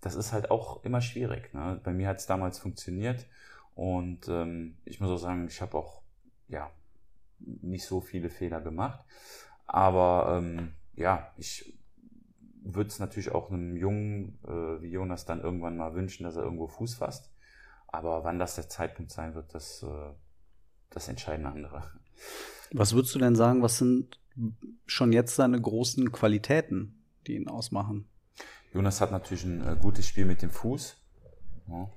das 0.00 0.14
ist 0.14 0.32
halt 0.32 0.50
auch 0.50 0.84
immer 0.84 1.00
schwierig. 1.00 1.52
Ne? 1.54 1.80
Bei 1.82 1.92
mir 1.92 2.08
hat 2.08 2.18
es 2.18 2.26
damals 2.26 2.58
funktioniert 2.58 3.26
und 3.74 4.28
ähm, 4.28 4.78
ich 4.84 5.00
muss 5.00 5.10
auch 5.10 5.18
sagen, 5.18 5.46
ich 5.48 5.60
habe 5.60 5.76
auch 5.76 6.02
ja 6.48 6.70
nicht 7.38 7.84
so 7.84 8.00
viele 8.00 8.30
Fehler 8.30 8.60
gemacht. 8.60 9.04
Aber 9.66 10.36
ähm, 10.38 10.74
ja, 10.94 11.32
ich 11.36 11.74
würde 12.62 12.88
es 12.88 12.98
natürlich 12.98 13.32
auch 13.32 13.50
einem 13.50 13.76
Jungen 13.76 14.38
äh, 14.44 14.82
wie 14.82 14.90
Jonas 14.90 15.26
dann 15.26 15.40
irgendwann 15.40 15.76
mal 15.76 15.94
wünschen, 15.94 16.24
dass 16.24 16.36
er 16.36 16.42
irgendwo 16.42 16.66
Fuß 16.66 16.94
fasst. 16.94 17.30
Aber 17.88 18.24
wann 18.24 18.38
das 18.38 18.56
der 18.56 18.68
Zeitpunkt 18.68 19.12
sein 19.12 19.34
wird, 19.34 19.54
das, 19.54 19.82
äh, 19.82 20.12
das 20.90 21.08
entscheiden 21.08 21.46
andere. 21.46 21.82
Was 22.72 22.94
würdest 22.94 23.14
du 23.14 23.18
denn 23.18 23.36
sagen, 23.36 23.62
was 23.62 23.78
sind 23.78 24.18
schon 24.86 25.12
jetzt 25.12 25.36
seine 25.36 25.60
großen 25.60 26.10
Qualitäten, 26.10 27.04
die 27.26 27.36
ihn 27.36 27.48
ausmachen? 27.48 28.08
Jonas 28.72 29.00
hat 29.00 29.12
natürlich 29.12 29.44
ein 29.44 29.60
äh, 29.64 29.76
gutes 29.80 30.08
Spiel 30.08 30.24
mit 30.24 30.42
dem 30.42 30.50
Fuß. 30.50 30.96
Ja. 31.68 31.90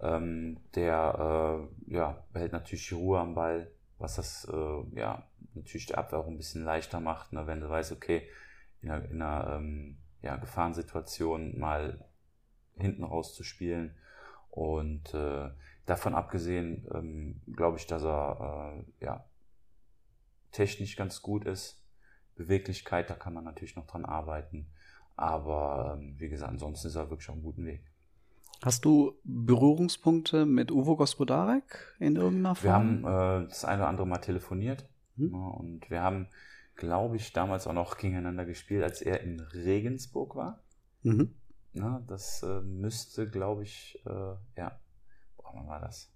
Ähm, 0.00 0.60
der 0.74 1.68
äh, 1.88 1.94
ja, 1.94 2.24
behält 2.32 2.52
natürlich 2.52 2.88
die 2.88 2.94
Ruhe 2.94 3.18
am 3.18 3.34
Ball, 3.34 3.70
was 3.98 4.16
das 4.16 4.46
äh, 4.52 4.98
ja, 4.98 5.26
natürlich 5.54 5.86
die 5.86 5.94
Abwehr 5.94 6.18
auch 6.18 6.26
ein 6.26 6.36
bisschen 6.36 6.64
leichter 6.64 7.00
macht, 7.00 7.32
ne, 7.32 7.46
wenn 7.46 7.60
du 7.60 7.68
weißt, 7.68 7.92
okay, 7.92 8.28
in 8.80 8.90
einer, 8.90 9.04
in 9.10 9.22
einer 9.22 9.56
ähm, 9.56 9.98
ja, 10.22 10.36
Gefahrensituation 10.36 11.58
mal 11.58 12.04
hinten 12.76 13.04
rauszuspielen. 13.04 13.96
Und 14.50 15.12
äh, 15.14 15.50
davon 15.86 16.14
abgesehen 16.14 16.86
ähm, 16.94 17.40
glaube 17.52 17.78
ich, 17.78 17.86
dass 17.86 18.04
er 18.04 18.84
äh, 19.00 19.04
ja, 19.04 19.24
technisch 20.52 20.96
ganz 20.96 21.22
gut 21.22 21.44
ist. 21.44 21.80
Beweglichkeit, 22.36 23.10
da 23.10 23.14
kann 23.14 23.34
man 23.34 23.44
natürlich 23.44 23.76
noch 23.76 23.86
dran 23.86 24.04
arbeiten. 24.04 24.68
Aber 25.16 25.96
ähm, 25.96 26.18
wie 26.18 26.28
gesagt, 26.28 26.50
ansonsten 26.50 26.88
ist 26.88 26.96
er 26.96 27.10
wirklich 27.10 27.28
auf 27.28 27.34
einem 27.34 27.44
guten 27.44 27.66
Weg. 27.66 27.84
Hast 28.64 28.84
du 28.84 29.18
Berührungspunkte 29.24 30.46
mit 30.46 30.72
Uwe 30.72 30.96
Gospodarek 30.96 31.94
in 31.98 32.16
irgendeiner 32.16 32.54
Wir 32.54 32.60
Form? 32.62 33.04
haben 33.04 33.44
äh, 33.44 33.48
das 33.48 33.64
eine 33.64 33.82
oder 33.82 33.88
andere 33.88 34.06
Mal 34.06 34.18
telefoniert 34.18 34.88
Hm. 35.16 35.30
ne, 35.30 35.48
und 35.50 35.90
wir 35.90 36.02
haben, 36.02 36.28
glaube 36.74 37.16
ich, 37.16 37.32
damals 37.32 37.66
auch 37.66 37.72
noch 37.72 37.96
gegeneinander 37.98 38.44
gespielt, 38.44 38.82
als 38.82 39.02
er 39.02 39.20
in 39.20 39.38
Regensburg 39.40 40.34
war. 40.34 40.58
mhm. 41.02 41.34
Ne, 41.72 42.02
das 42.06 42.42
äh, 42.42 42.60
müsste, 42.62 43.28
glaube 43.28 43.64
ich, 43.64 44.00
äh, 44.06 44.10
ja, 44.56 44.80
boah, 45.36 45.52
wann 45.54 45.66
war 45.66 45.80
das? 45.80 46.10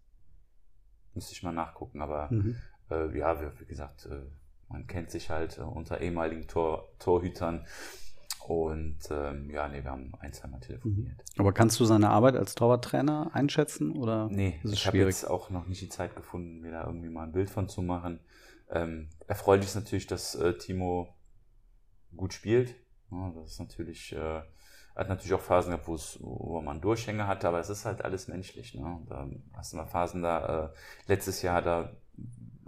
Müsste 1.15 1.33
ich 1.33 1.43
mal 1.43 1.53
nachgucken, 1.53 2.01
aber 2.01 2.29
Mhm. 2.31 2.57
äh, 2.91 3.19
ja, 3.19 3.41
wie, 3.41 3.61
wie 3.61 3.65
gesagt, 3.67 4.07
äh, 4.07 4.23
man 4.69 4.87
kennt 4.87 5.11
sich 5.11 5.31
halt 5.31 5.59
äh, 5.59 5.63
unter 5.63 6.01
ehemaligen 6.01 6.47
Tor, 6.47 6.89
Torhütern 6.99 7.67
und 8.49 8.99
ähm, 9.11 9.51
ja, 9.51 9.69
nee, 9.69 9.83
wir 9.85 9.91
haben 9.91 10.13
ein, 10.21 10.33
zweimal 10.33 10.61
telefoniert. 10.61 11.23
Aber 11.37 11.53
kannst 11.53 11.79
du 11.81 11.85
seine 11.85 12.09
Arbeit 12.11 12.35
als 12.35 12.55
Torwarttrainer 12.55 13.31
einschätzen 13.35 13.93
oder 13.93 14.29
Nee, 14.31 14.59
es 14.65 14.73
ich 14.73 14.87
habe 14.87 14.97
jetzt 14.99 15.29
auch 15.29 15.51
noch 15.51 15.67
nicht 15.67 15.83
die 15.83 15.89
Zeit 15.89 16.17
gefunden, 16.17 16.61
mir 16.61 16.73
da 16.73 16.85
irgendwie 16.87 17.11
mal 17.11 17.25
ein 17.25 17.33
Bild 17.33 17.51
von 17.51 17.69
zu 17.69 17.83
machen. 17.83 18.21
Ähm, 18.71 19.09
erfreulich 19.27 19.67
ist 19.67 19.75
natürlich, 19.75 20.07
dass 20.07 20.35
äh, 20.35 20.57
Timo 20.57 21.15
gut 22.17 22.33
spielt. 22.33 22.75
Ja, 23.11 23.33
das 23.37 23.53
ist 23.53 23.61
natürlich, 23.61 24.13
äh, 24.15 24.43
hat 24.97 25.09
natürlich 25.09 25.35
auch 25.35 25.41
Phasen 25.41 25.71
gehabt, 25.71 25.87
wo 25.89 25.95
es- 25.95 26.19
wo 26.21 26.61
man 26.61 26.81
Durchhänge 26.81 27.27
hatte, 27.27 27.49
aber 27.49 27.61
es 27.61 27.69
ist 27.71 27.85
halt 27.85 28.03
alles 28.03 28.29
menschlich. 28.29 28.75
Ne? 28.75 29.01
Da 29.09 29.29
hast 29.55 29.73
du 29.73 29.77
mal 29.77 29.87
Phasen 29.87 30.23
da, 30.23 30.67
äh, 30.67 30.69
letztes 31.07 31.43
Jahr 31.43 31.55
hat 31.57 31.67
er 31.67 31.97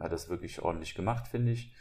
das 0.09 0.29
wirklich 0.29 0.63
ordentlich 0.63 0.95
gemacht, 0.95 1.27
finde 1.29 1.53
ich. 1.53 1.75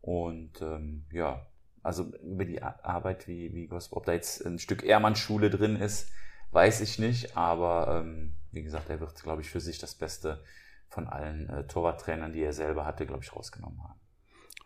Und 0.00 0.62
ähm, 0.62 1.04
ja, 1.10 1.46
also 1.86 2.12
über 2.22 2.44
die 2.44 2.62
Ar- 2.62 2.80
Arbeit, 2.82 3.28
wie, 3.28 3.54
wie 3.54 3.66
Gosp, 3.66 3.94
ob 3.96 4.04
da 4.04 4.12
jetzt 4.12 4.44
ein 4.44 4.58
Stück 4.58 4.84
Ehrmann-Schule 4.84 5.50
drin 5.50 5.76
ist, 5.76 6.10
weiß 6.52 6.80
ich 6.80 6.98
nicht, 6.98 7.36
aber 7.36 8.02
ähm, 8.04 8.32
wie 8.52 8.62
gesagt, 8.62 8.90
er 8.90 9.00
wird, 9.00 9.22
glaube 9.22 9.42
ich, 9.42 9.50
für 9.50 9.60
sich 9.60 9.78
das 9.78 9.94
Beste 9.94 10.42
von 10.88 11.06
allen 11.06 11.48
äh, 11.48 11.66
Torwarttrainern, 11.66 12.32
die 12.32 12.42
er 12.42 12.52
selber 12.52 12.84
hatte, 12.86 13.06
glaube 13.06 13.22
ich, 13.22 13.34
rausgenommen 13.34 13.82
haben. 13.82 13.98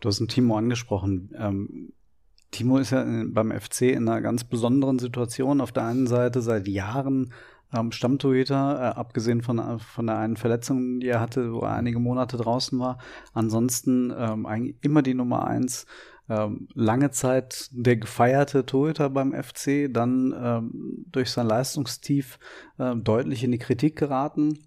Du 0.00 0.08
hast 0.08 0.20
ein 0.20 0.28
Timo 0.28 0.56
angesprochen. 0.56 1.34
Ähm, 1.36 1.92
Timo 2.50 2.78
ist 2.78 2.90
ja 2.90 3.04
beim 3.26 3.52
FC 3.52 3.82
in 3.82 4.08
einer 4.08 4.20
ganz 4.20 4.44
besonderen 4.44 4.98
Situation. 4.98 5.60
Auf 5.60 5.72
der 5.72 5.84
einen 5.84 6.06
Seite 6.06 6.40
seit 6.42 6.68
Jahren 6.68 7.32
ähm, 7.72 7.92
Stammtorhüter, 7.92 8.80
äh, 8.80 8.98
abgesehen 8.98 9.42
von, 9.42 9.58
äh, 9.58 9.78
von 9.78 10.06
der 10.06 10.18
einen 10.18 10.36
Verletzung, 10.36 11.00
die 11.00 11.08
er 11.08 11.20
hatte, 11.20 11.52
wo 11.52 11.60
er 11.60 11.74
einige 11.74 11.98
Monate 11.98 12.36
draußen 12.36 12.78
war. 12.78 12.98
Ansonsten 13.32 14.12
ähm, 14.16 14.46
eigentlich 14.46 14.76
immer 14.82 15.02
die 15.02 15.14
Nummer 15.14 15.46
eins. 15.46 15.86
Ähm, 16.30 16.68
lange 16.74 17.10
Zeit 17.10 17.68
der 17.72 17.96
gefeierte 17.96 18.64
Torhüter 18.64 19.10
beim 19.10 19.32
FC, 19.32 19.92
dann 19.92 20.32
ähm, 20.40 21.04
durch 21.10 21.32
sein 21.32 21.48
Leistungstief 21.48 22.38
äh, 22.78 22.94
deutlich 22.94 23.42
in 23.42 23.50
die 23.50 23.58
Kritik 23.58 23.96
geraten. 23.96 24.60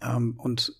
Ähm, 0.00 0.34
und 0.38 0.78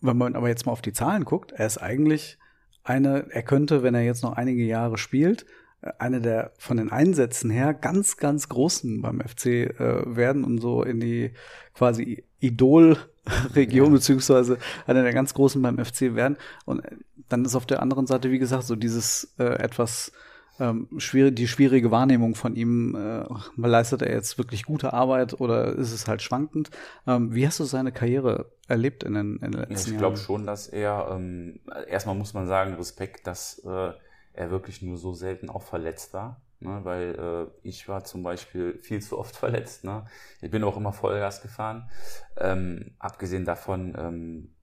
wenn 0.00 0.16
man 0.16 0.36
aber 0.36 0.48
jetzt 0.48 0.64
mal 0.64 0.70
auf 0.70 0.80
die 0.80 0.92
Zahlen 0.92 1.24
guckt, 1.24 1.50
er 1.50 1.66
ist 1.66 1.78
eigentlich 1.78 2.38
eine, 2.84 3.26
er 3.30 3.42
könnte, 3.42 3.82
wenn 3.82 3.96
er 3.96 4.02
jetzt 4.02 4.22
noch 4.22 4.34
einige 4.34 4.62
Jahre 4.62 4.96
spielt, 4.96 5.44
äh, 5.82 5.90
eine 5.98 6.20
der 6.20 6.52
von 6.56 6.76
den 6.76 6.92
Einsätzen 6.92 7.50
her 7.50 7.74
ganz, 7.74 8.18
ganz 8.18 8.48
großen 8.48 9.02
beim 9.02 9.20
FC 9.20 9.46
äh, 9.46 10.16
werden 10.16 10.44
und 10.44 10.58
so 10.58 10.84
in 10.84 11.00
die 11.00 11.32
quasi 11.74 12.22
Idol-Region, 13.54 13.92
Ja. 13.92 13.92
beziehungsweise 13.92 14.58
einer 14.86 15.02
der 15.02 15.12
ganz 15.12 15.34
großen 15.34 15.60
beim 15.62 15.84
FC 15.84 16.14
werden. 16.14 16.36
Und 16.64 16.84
äh, 16.84 16.96
dann 17.28 17.44
ist 17.44 17.56
auf 17.56 17.66
der 17.66 17.82
anderen 17.82 18.06
Seite, 18.06 18.30
wie 18.30 18.38
gesagt, 18.38 18.64
so 18.64 18.76
dieses 18.76 19.34
äh, 19.38 19.44
etwas 19.44 20.12
ähm, 20.58 20.88
schwierig, 20.96 21.36
die 21.36 21.48
schwierige 21.48 21.90
Wahrnehmung 21.90 22.34
von 22.34 22.56
ihm, 22.56 22.94
äh, 22.94 23.24
leistet 23.56 24.02
er 24.02 24.12
jetzt 24.14 24.38
wirklich 24.38 24.64
gute 24.64 24.92
Arbeit 24.92 25.38
oder 25.40 25.74
ist 25.74 25.92
es 25.92 26.08
halt 26.08 26.22
schwankend? 26.22 26.70
Ähm, 27.06 27.34
wie 27.34 27.46
hast 27.46 27.60
du 27.60 27.64
seine 27.64 27.92
Karriere 27.92 28.52
erlebt 28.66 29.04
in 29.04 29.14
den, 29.14 29.36
in 29.36 29.52
den 29.52 29.68
letzten 29.68 29.92
ich 29.92 29.98
glaube 29.98 30.16
Jahren? 30.16 30.16
schon, 30.16 30.46
dass 30.46 30.66
er, 30.68 31.08
ähm, 31.10 31.60
erstmal 31.88 32.14
muss 32.14 32.32
man 32.32 32.46
sagen, 32.46 32.74
Respekt, 32.74 33.26
dass 33.26 33.58
äh, 33.66 33.92
er 34.32 34.50
wirklich 34.50 34.82
nur 34.82 34.96
so 34.96 35.12
selten 35.12 35.50
auch 35.50 35.62
verletzt 35.62 36.14
war. 36.14 36.40
Ne? 36.60 36.80
Weil 36.82 37.14
äh, 37.14 37.68
ich 37.68 37.88
war 37.88 38.04
zum 38.04 38.22
Beispiel 38.22 38.78
viel 38.78 39.00
zu 39.00 39.18
oft 39.18 39.36
verletzt. 39.44 39.84
Ne? 39.84 40.06
Ich 40.40 40.50
bin 40.50 40.64
auch 40.64 40.76
immer 40.76 40.92
Vollgas 40.92 41.42
gefahren. 41.42 41.90
Ähm, 42.36 42.94
abgesehen 42.98 43.44
davon 43.44 43.94
ähm, 43.98 44.54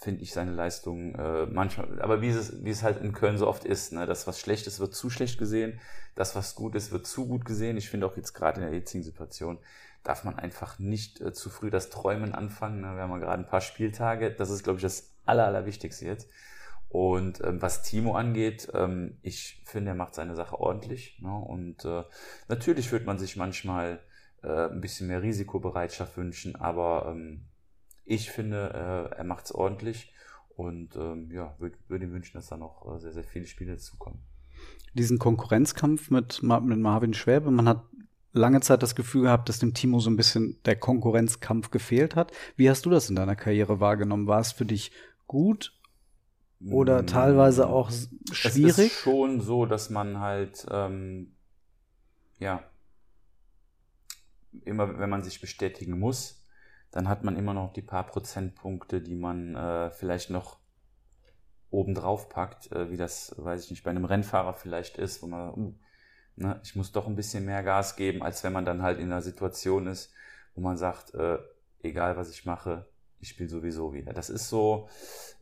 finde 0.00 0.22
ich 0.22 0.32
seine 0.32 0.52
Leistung 0.52 1.14
äh, 1.14 1.46
manchmal, 1.46 2.02
aber 2.02 2.20
wie 2.20 2.28
es, 2.28 2.64
wie 2.64 2.70
es 2.70 2.82
halt 2.82 3.00
in 3.00 3.12
Köln 3.12 3.38
so 3.38 3.46
oft 3.46 3.64
ist, 3.64 3.92
ne, 3.92 4.04
das, 4.04 4.26
was 4.26 4.40
schlecht 4.40 4.66
ist, 4.66 4.80
wird 4.80 4.94
zu 4.94 5.10
schlecht 5.10 5.38
gesehen, 5.38 5.78
das, 6.16 6.34
was 6.34 6.56
gut 6.56 6.74
ist, 6.74 6.90
wird 6.90 7.06
zu 7.06 7.28
gut 7.28 7.44
gesehen. 7.44 7.76
Ich 7.76 7.88
finde 7.88 8.06
auch 8.06 8.16
jetzt 8.16 8.32
gerade 8.32 8.60
in 8.60 8.66
der 8.66 8.76
jetzigen 8.76 9.04
Situation 9.04 9.60
darf 10.02 10.24
man 10.24 10.36
einfach 10.36 10.78
nicht 10.78 11.20
äh, 11.20 11.32
zu 11.32 11.48
früh 11.50 11.70
das 11.70 11.90
Träumen 11.90 12.34
anfangen. 12.34 12.80
Ne? 12.80 12.96
Wir 12.96 13.02
haben 13.02 13.10
ja 13.10 13.18
gerade 13.18 13.42
ein 13.42 13.48
paar 13.48 13.60
Spieltage, 13.60 14.32
das 14.32 14.50
ist, 14.50 14.64
glaube 14.64 14.78
ich, 14.78 14.82
das 14.82 15.14
Aller, 15.24 15.46
Allerwichtigste 15.46 16.04
jetzt. 16.04 16.28
Und 16.92 17.42
ähm, 17.42 17.62
was 17.62 17.82
Timo 17.82 18.16
angeht, 18.16 18.68
ähm, 18.74 19.16
ich 19.22 19.62
finde, 19.64 19.92
er 19.92 19.94
macht 19.94 20.14
seine 20.14 20.36
Sache 20.36 20.60
ordentlich. 20.60 21.18
Ne? 21.22 21.34
Und 21.34 21.86
äh, 21.86 22.04
natürlich 22.48 22.92
wird 22.92 23.06
man 23.06 23.18
sich 23.18 23.34
manchmal 23.38 24.00
äh, 24.42 24.68
ein 24.68 24.82
bisschen 24.82 25.06
mehr 25.06 25.22
Risikobereitschaft 25.22 26.18
wünschen, 26.18 26.54
aber 26.54 27.06
ähm, 27.08 27.46
ich 28.04 28.30
finde, 28.30 29.08
äh, 29.14 29.16
er 29.16 29.24
macht 29.24 29.46
es 29.46 29.54
ordentlich 29.54 30.12
und 30.54 30.94
ähm, 30.96 31.30
ja, 31.32 31.54
würde 31.58 31.78
würd 31.88 32.02
ihm 32.02 32.12
wünschen, 32.12 32.36
dass 32.36 32.48
da 32.48 32.58
noch 32.58 32.94
äh, 32.94 33.00
sehr, 33.00 33.12
sehr 33.12 33.24
viele 33.24 33.46
Spiele 33.46 33.72
dazukommen. 33.72 34.18
Diesen 34.92 35.18
Konkurrenzkampf 35.18 36.10
mit, 36.10 36.42
mit 36.42 36.78
Marvin 36.78 37.14
Schwäbe, 37.14 37.50
man 37.50 37.70
hat 37.70 37.84
lange 38.34 38.60
Zeit 38.60 38.82
das 38.82 38.94
Gefühl 38.94 39.22
gehabt, 39.22 39.48
dass 39.48 39.58
dem 39.58 39.72
Timo 39.72 39.98
so 39.98 40.10
ein 40.10 40.16
bisschen 40.16 40.58
der 40.66 40.76
Konkurrenzkampf 40.76 41.70
gefehlt 41.70 42.16
hat. 42.16 42.32
Wie 42.56 42.68
hast 42.68 42.84
du 42.84 42.90
das 42.90 43.08
in 43.08 43.16
deiner 43.16 43.36
Karriere 43.36 43.80
wahrgenommen? 43.80 44.26
War 44.26 44.40
es 44.40 44.52
für 44.52 44.66
dich 44.66 44.92
gut 45.26 45.72
oder 46.70 47.02
mm, 47.02 47.06
teilweise 47.06 47.68
auch 47.68 47.90
schwierig? 48.32 48.70
Es 48.70 48.78
ist 48.78 48.92
schon 48.92 49.40
so, 49.40 49.66
dass 49.66 49.90
man 49.90 50.20
halt, 50.20 50.66
ähm, 50.70 51.34
ja, 52.38 52.62
immer 54.64 54.98
wenn 54.98 55.10
man 55.10 55.22
sich 55.22 55.40
bestätigen 55.40 55.98
muss, 55.98 56.44
dann 56.90 57.08
hat 57.08 57.24
man 57.24 57.36
immer 57.36 57.54
noch 57.54 57.72
die 57.72 57.82
paar 57.82 58.06
Prozentpunkte, 58.06 59.00
die 59.00 59.14
man 59.14 59.56
äh, 59.56 59.90
vielleicht 59.90 60.30
noch 60.30 60.58
obendrauf 61.70 62.28
packt, 62.28 62.70
äh, 62.70 62.90
wie 62.90 62.98
das, 62.98 63.34
weiß 63.38 63.64
ich 63.64 63.70
nicht, 63.70 63.82
bei 63.82 63.90
einem 63.90 64.04
Rennfahrer 64.04 64.52
vielleicht 64.52 64.98
ist, 64.98 65.22
wo 65.22 65.26
man, 65.26 65.54
uh, 65.54 65.74
ne, 66.36 66.60
ich 66.62 66.76
muss 66.76 66.92
doch 66.92 67.06
ein 67.06 67.16
bisschen 67.16 67.46
mehr 67.46 67.62
Gas 67.62 67.96
geben, 67.96 68.22
als 68.22 68.44
wenn 68.44 68.52
man 68.52 68.66
dann 68.66 68.82
halt 68.82 68.98
in 68.98 69.06
einer 69.06 69.22
Situation 69.22 69.86
ist, 69.86 70.12
wo 70.54 70.60
man 70.60 70.76
sagt, 70.76 71.14
äh, 71.14 71.38
egal 71.82 72.16
was 72.16 72.30
ich 72.30 72.44
mache, 72.44 72.86
ich 73.22 73.28
spiele 73.28 73.48
sowieso 73.48 73.92
wieder. 73.94 74.12
Das 74.12 74.28
ist 74.28 74.48
so 74.48 74.88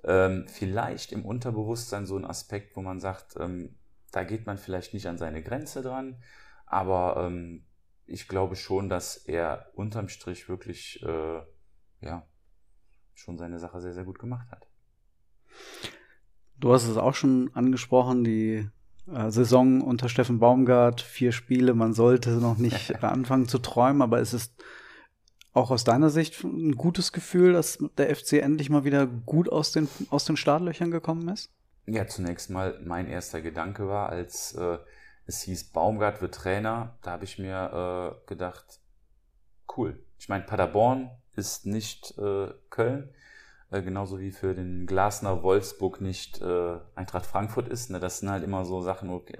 ähm, 0.05 0.45
vielleicht 0.49 1.13
im 1.13 1.25
Unterbewusstsein 1.25 2.07
so 2.07 2.17
ein 2.17 2.27
Aspekt, 2.27 2.77
wo 2.77 2.83
man 2.83 3.01
sagt, 3.01 3.37
ähm, 3.41 3.75
da 4.13 4.23
geht 4.23 4.47
man 4.47 4.59
vielleicht 4.59 4.93
nicht 4.93 5.07
an 5.07 5.19
seine 5.19 5.43
Grenze 5.43 5.83
dran, 5.83 6.23
aber 6.67 7.25
ähm, 7.27 7.65
ich 8.07 8.29
glaube 8.29 8.57
schon, 8.57 8.89
dass 8.89 9.17
er 9.17 9.71
unterm 9.75 10.09
Strich 10.09 10.49
wirklich 10.49 11.03
äh, 11.03 11.41
ja, 12.03 12.27
schon 13.15 13.39
seine 13.39 13.59
Sache 13.59 13.81
sehr, 13.81 13.95
sehr 13.95 14.05
gut 14.05 14.19
gemacht 14.19 14.51
hat. 14.51 14.67
Du 16.57 16.75
hast 16.75 16.87
es 16.87 16.99
auch 16.99 17.15
schon 17.15 17.51
angesprochen, 17.55 18.25
die 18.25 18.69
äh, 19.11 19.31
Saison 19.31 19.81
unter 19.81 20.11
Steffen 20.11 20.39
Baumgart, 20.39 21.01
vier 21.01 21.33
Spiele, 21.33 21.73
man 21.73 21.95
sollte 21.95 22.31
noch 22.33 22.59
nicht 22.59 23.03
anfangen 23.03 23.49
zu 23.49 23.59
träumen, 23.59 24.03
aber 24.03 24.21
es 24.21 24.35
ist 24.35 24.63
auch 25.53 25.71
aus 25.71 25.85
deiner 25.85 26.11
Sicht 26.11 26.43
ein 26.45 26.77
gutes 26.77 27.13
Gefühl, 27.13 27.53
dass 27.53 27.79
der 27.99 28.15
FC 28.15 28.35
endlich 28.35 28.71
mal 28.71 28.85
wieder 28.85 29.07
gut 29.07 29.51
aus 29.51 29.73
den, 29.73 29.89
aus 30.11 30.25
den 30.25 30.37
Startlöchern 30.37 30.91
gekommen 30.91 31.29
ist? 31.29 31.51
Ja, 31.87 32.07
zunächst 32.07 32.51
mal 32.51 32.79
mein 32.85 33.09
erster 33.09 33.41
Gedanke 33.41 33.89
war, 33.89 34.11
als 34.11 34.55
äh, 34.55 34.79
es 35.27 35.43
hieß, 35.43 35.73
Baumgart 35.73 36.21
wird 36.21 36.35
Trainer. 36.35 36.97
Da 37.03 37.13
habe 37.13 37.25
ich 37.25 37.39
mir 37.39 38.17
äh, 38.25 38.29
gedacht, 38.29 38.81
cool. 39.77 39.99
Ich 40.19 40.29
meine, 40.29 40.45
Paderborn 40.45 41.11
ist 41.35 41.67
nicht 41.67 42.17
äh, 42.19 42.49
Köln, 42.69 43.11
äh, 43.71 43.83
genauso 43.83 44.21
wie 44.21 44.31
für 44.31 44.55
den 44.55 44.87
Glasner 44.87 45.43
Wolfsburg 45.43 46.01
nicht 46.01 46.41
äh, 46.41 46.79
Eintracht 46.95 47.27
Frankfurt 47.27 47.69
ist. 47.69 47.91
Ne? 47.91 47.99
Das 47.99 48.21
sind 48.21 48.31
halt 48.31 48.45
immer 48.45 48.65
so 48.65 48.83
Sachen, 48.83 49.11
okay, 49.11 49.39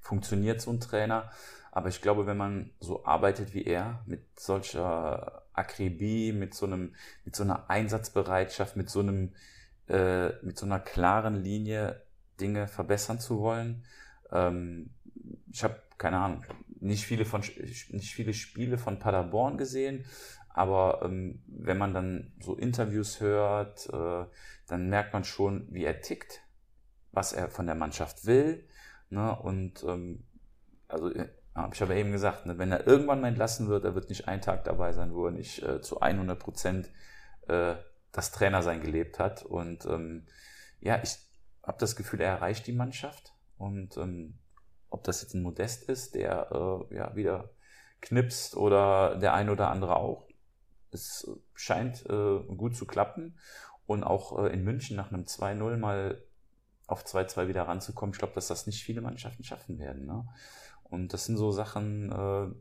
funktioniert 0.00 0.60
so 0.60 0.70
ein 0.70 0.80
Trainer. 0.80 1.30
Aber 1.72 1.88
ich 1.88 2.00
glaube, 2.00 2.26
wenn 2.26 2.38
man 2.38 2.70
so 2.80 3.04
arbeitet 3.04 3.52
wie 3.52 3.64
er, 3.64 4.02
mit 4.06 4.40
solcher 4.40 5.45
Akribie, 5.56 6.32
mit 6.32 6.54
so 6.54 6.66
einem, 6.66 6.94
mit 7.24 7.34
so 7.36 7.42
einer 7.42 7.70
Einsatzbereitschaft, 7.70 8.76
mit 8.76 8.90
so 8.90 9.00
einem, 9.00 9.32
äh, 9.88 10.30
mit 10.42 10.58
so 10.58 10.66
einer 10.66 10.80
klaren 10.80 11.42
Linie 11.42 12.02
Dinge 12.40 12.68
verbessern 12.68 13.18
zu 13.18 13.40
wollen, 13.40 13.84
ähm, 14.30 14.90
ich 15.50 15.64
habe 15.64 15.80
keine 15.98 16.18
Ahnung, 16.18 16.44
nicht 16.80 17.06
viele 17.06 17.24
von 17.24 17.40
nicht 17.40 18.14
viele 18.14 18.34
Spiele 18.34 18.78
von 18.78 18.98
Paderborn 18.98 19.56
gesehen, 19.56 20.04
aber 20.56 21.02
ähm, 21.04 21.42
wenn 21.46 21.78
man 21.78 21.94
dann 21.94 22.32
so 22.40 22.54
Interviews 22.54 23.20
hört, 23.20 23.88
äh, 23.92 24.24
dann 24.66 24.88
merkt 24.88 25.12
man 25.12 25.24
schon, 25.24 25.68
wie 25.70 25.84
er 25.84 26.00
tickt, 26.00 26.40
was 27.12 27.32
er 27.32 27.50
von 27.50 27.66
der 27.66 27.74
Mannschaft 27.74 28.26
will. 28.26 28.66
Ne? 29.10 29.38
Und 29.38 29.84
ähm, 29.84 30.24
also 30.88 31.12
äh, 31.56 31.60
habe 31.60 31.74
ich 31.74 31.82
aber 31.82 31.94
eben 31.94 32.12
gesagt, 32.12 32.46
ne, 32.46 32.58
wenn 32.58 32.72
er 32.72 32.86
irgendwann 32.86 33.20
mal 33.20 33.28
entlassen 33.28 33.68
wird, 33.68 33.84
er 33.84 33.94
wird 33.94 34.08
nicht 34.08 34.28
einen 34.28 34.42
Tag 34.42 34.64
dabei 34.64 34.92
sein, 34.92 35.14
wo 35.14 35.26
er 35.26 35.32
nicht 35.32 35.62
äh, 35.62 35.80
zu 35.80 36.00
100 36.00 36.38
Prozent 36.38 36.90
äh, 37.48 37.74
das 38.12 38.32
Trainersein 38.32 38.80
gelebt 38.80 39.18
hat. 39.18 39.44
Und 39.44 39.86
ähm, 39.86 40.26
ja, 40.80 41.00
ich 41.02 41.16
habe 41.62 41.78
das 41.78 41.96
Gefühl, 41.96 42.20
er 42.20 42.30
erreicht 42.30 42.66
die 42.66 42.72
Mannschaft 42.72 43.34
und 43.58 43.96
ähm, 43.96 44.38
ob 44.90 45.04
das 45.04 45.22
jetzt 45.22 45.34
ein 45.34 45.42
Modest 45.42 45.88
ist, 45.88 46.14
der 46.14 46.50
äh, 46.90 46.94
ja 46.94 47.14
wieder 47.16 47.50
knipst 48.00 48.56
oder 48.56 49.16
der 49.16 49.34
ein 49.34 49.50
oder 49.50 49.70
andere 49.70 49.96
auch. 49.96 50.26
Es 50.92 51.28
scheint 51.54 52.06
äh, 52.08 52.38
gut 52.56 52.76
zu 52.76 52.86
klappen 52.86 53.38
und 53.86 54.04
auch 54.04 54.44
äh, 54.44 54.52
in 54.52 54.62
München 54.62 54.96
nach 54.96 55.12
einem 55.12 55.24
2-0 55.24 55.76
mal 55.76 56.22
auf 56.86 57.04
2-2 57.04 57.48
wieder 57.48 57.62
ranzukommen. 57.62 58.12
Ich 58.12 58.18
glaube, 58.18 58.34
dass 58.34 58.46
das 58.46 58.66
nicht 58.66 58.82
viele 58.82 59.00
Mannschaften 59.00 59.42
schaffen 59.42 59.78
werden. 59.78 60.06
Ne? 60.06 60.24
Und 60.88 61.12
das 61.12 61.24
sind 61.26 61.36
so 61.36 61.50
Sachen, 61.50 62.12
äh, 62.12 62.54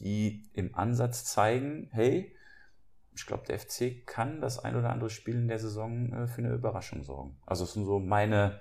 die 0.00 0.48
im 0.54 0.74
Ansatz 0.74 1.24
zeigen, 1.24 1.88
hey, 1.92 2.34
ich 3.14 3.26
glaube, 3.26 3.44
der 3.46 3.58
FC 3.58 4.06
kann 4.06 4.40
das 4.40 4.58
ein 4.58 4.76
oder 4.76 4.90
andere 4.90 5.10
Spiel 5.10 5.34
in 5.34 5.48
der 5.48 5.58
Saison 5.58 6.12
äh, 6.12 6.26
für 6.28 6.38
eine 6.38 6.54
Überraschung 6.54 7.02
sorgen. 7.02 7.36
Also 7.44 7.64
es 7.64 7.72
sind 7.72 7.84
so 7.84 7.98
meine, 7.98 8.60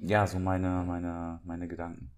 ja, 0.00 0.26
so 0.26 0.38
meine, 0.38 0.84
meine, 0.86 1.40
meine 1.44 1.68
Gedanken. 1.68 2.10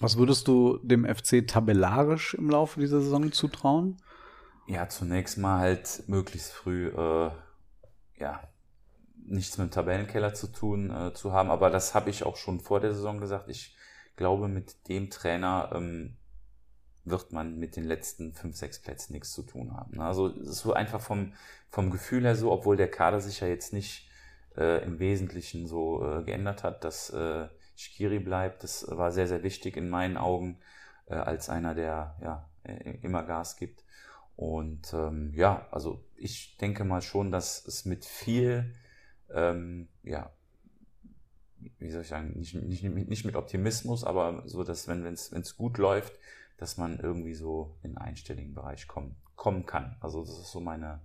Was 0.00 0.18
würdest 0.18 0.48
du 0.48 0.78
dem 0.82 1.04
FC 1.04 1.46
tabellarisch 1.46 2.34
im 2.34 2.50
Laufe 2.50 2.80
dieser 2.80 3.00
Saison 3.00 3.32
zutrauen? 3.32 3.96
Ja, 4.66 4.88
zunächst 4.88 5.38
mal 5.38 5.60
halt 5.60 6.04
möglichst 6.06 6.52
früh, 6.52 6.88
äh, 6.88 7.30
ja, 8.18 8.42
nichts 9.26 9.56
mit 9.58 9.68
dem 9.68 9.70
Tabellenkeller 9.70 10.34
zu 10.34 10.48
tun 10.48 10.90
äh, 10.90 11.14
zu 11.14 11.32
haben. 11.32 11.50
Aber 11.50 11.70
das 11.70 11.94
habe 11.94 12.10
ich 12.10 12.24
auch 12.24 12.36
schon 12.36 12.60
vor 12.60 12.80
der 12.80 12.92
Saison 12.92 13.20
gesagt. 13.20 13.48
Ich 13.48 13.76
glaube, 14.16 14.48
mit 14.48 14.88
dem 14.88 15.10
Trainer 15.10 15.70
ähm, 15.74 16.16
wird 17.04 17.32
man 17.32 17.58
mit 17.58 17.76
den 17.76 17.84
letzten 17.84 18.32
fünf, 18.32 18.56
sechs 18.56 18.80
Plätzen 18.80 19.12
nichts 19.12 19.32
zu 19.32 19.42
tun 19.42 19.74
haben. 19.74 20.00
Also 20.00 20.28
es 20.28 20.48
ist 20.48 20.58
so 20.60 20.72
einfach 20.72 21.00
vom, 21.00 21.32
vom 21.70 21.90
Gefühl 21.90 22.24
her 22.24 22.34
so, 22.34 22.50
obwohl 22.50 22.76
der 22.76 22.90
Kader 22.90 23.20
sich 23.20 23.40
ja 23.40 23.46
jetzt 23.46 23.72
nicht 23.72 24.10
äh, 24.56 24.82
im 24.84 24.98
Wesentlichen 24.98 25.66
so 25.66 26.04
äh, 26.04 26.24
geändert 26.24 26.64
hat, 26.64 26.82
dass 26.84 27.10
äh, 27.10 27.48
Shkiri 27.76 28.18
bleibt. 28.18 28.64
Das 28.64 28.86
war 28.88 29.12
sehr, 29.12 29.28
sehr 29.28 29.42
wichtig 29.42 29.76
in 29.76 29.88
meinen 29.88 30.16
Augen 30.16 30.58
äh, 31.06 31.14
als 31.14 31.48
einer, 31.48 31.74
der 31.74 32.16
ja 32.20 32.48
immer 33.02 33.22
Gas 33.22 33.56
gibt. 33.56 33.84
Und 34.34 34.92
ähm, 34.92 35.32
ja, 35.34 35.66
also 35.70 36.04
ich 36.16 36.56
denke 36.58 36.84
mal 36.84 37.00
schon, 37.00 37.30
dass 37.30 37.64
es 37.66 37.84
mit 37.84 38.04
viel, 38.04 38.74
ähm, 39.30 39.88
ja, 40.02 40.30
wie 41.78 41.90
soll 41.90 42.02
ich 42.02 42.08
sagen, 42.08 42.32
nicht, 42.36 42.54
nicht, 42.54 42.82
nicht 42.82 43.24
mit 43.24 43.36
Optimismus, 43.36 44.04
aber 44.04 44.42
so, 44.46 44.64
dass 44.64 44.88
wenn 44.88 45.04
es 45.04 45.56
gut 45.56 45.78
läuft, 45.78 46.12
dass 46.58 46.76
man 46.76 46.98
irgendwie 46.98 47.34
so 47.34 47.76
in 47.82 47.96
einen 47.96 48.08
einstelligen 48.08 48.54
Bereich 48.54 48.88
kommen, 48.88 49.16
kommen 49.34 49.66
kann. 49.66 49.96
Also 50.00 50.20
das 50.20 50.38
ist 50.38 50.52
so 50.52 50.60
meine, 50.60 51.00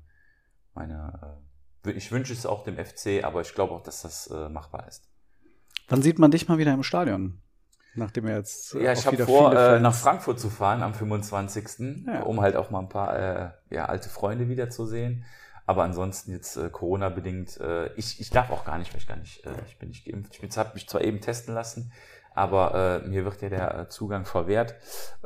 meine 0.73 1.37
äh, 1.85 1.91
ich 1.91 2.11
wünsche 2.11 2.33
es 2.33 2.45
auch 2.45 2.63
dem 2.63 2.77
FC, 2.77 3.23
aber 3.23 3.41
ich 3.41 3.53
glaube 3.53 3.73
auch, 3.73 3.83
dass 3.83 4.03
das 4.03 4.27
äh, 4.27 4.49
machbar 4.49 4.87
ist. 4.87 5.03
Wann 5.87 6.01
sieht 6.01 6.19
man 6.19 6.31
dich 6.31 6.47
mal 6.47 6.57
wieder 6.57 6.73
im 6.73 6.83
Stadion? 6.83 7.41
Nachdem 7.93 8.27
er 8.27 8.37
jetzt. 8.37 8.75
Äh, 8.75 8.85
ja, 8.85 8.93
ich 8.93 9.05
habe 9.05 9.25
vor, 9.25 9.53
äh, 9.53 9.79
nach 9.79 9.93
Frankfurt 9.93 10.39
zu 10.39 10.49
fahren 10.49 10.81
am 10.81 10.93
25. 10.93 12.05
Ja. 12.07 12.23
um 12.23 12.39
halt 12.39 12.55
auch 12.55 12.69
mal 12.69 12.79
ein 12.79 12.89
paar 12.89 13.17
äh, 13.17 13.49
ja, 13.69 13.85
alte 13.85 14.07
Freunde 14.07 14.47
wiederzusehen. 14.47 15.25
Aber 15.65 15.83
ansonsten 15.83 16.31
jetzt 16.31 16.57
äh, 16.57 16.69
Corona-bedingt, 16.69 17.59
äh, 17.59 17.93
ich, 17.93 18.19
ich 18.19 18.29
darf 18.29 18.49
auch 18.49 18.65
gar 18.65 18.77
nicht, 18.77 18.93
weil 18.93 18.99
ich 18.99 19.07
gar 19.07 19.17
nicht, 19.17 19.45
äh, 19.45 19.51
ich 19.67 19.77
bin 19.77 19.89
nicht 19.89 20.05
geimpft. 20.05 20.37
Ich 20.41 20.57
habe 20.57 20.73
mich 20.73 20.87
zwar 20.87 21.01
eben 21.01 21.21
testen 21.21 21.53
lassen, 21.53 21.91
aber 22.33 23.01
äh, 23.03 23.07
mir 23.07 23.25
wird 23.25 23.41
ja 23.41 23.49
der 23.49 23.79
äh, 23.79 23.89
Zugang 23.89 24.25
verwehrt 24.25 24.75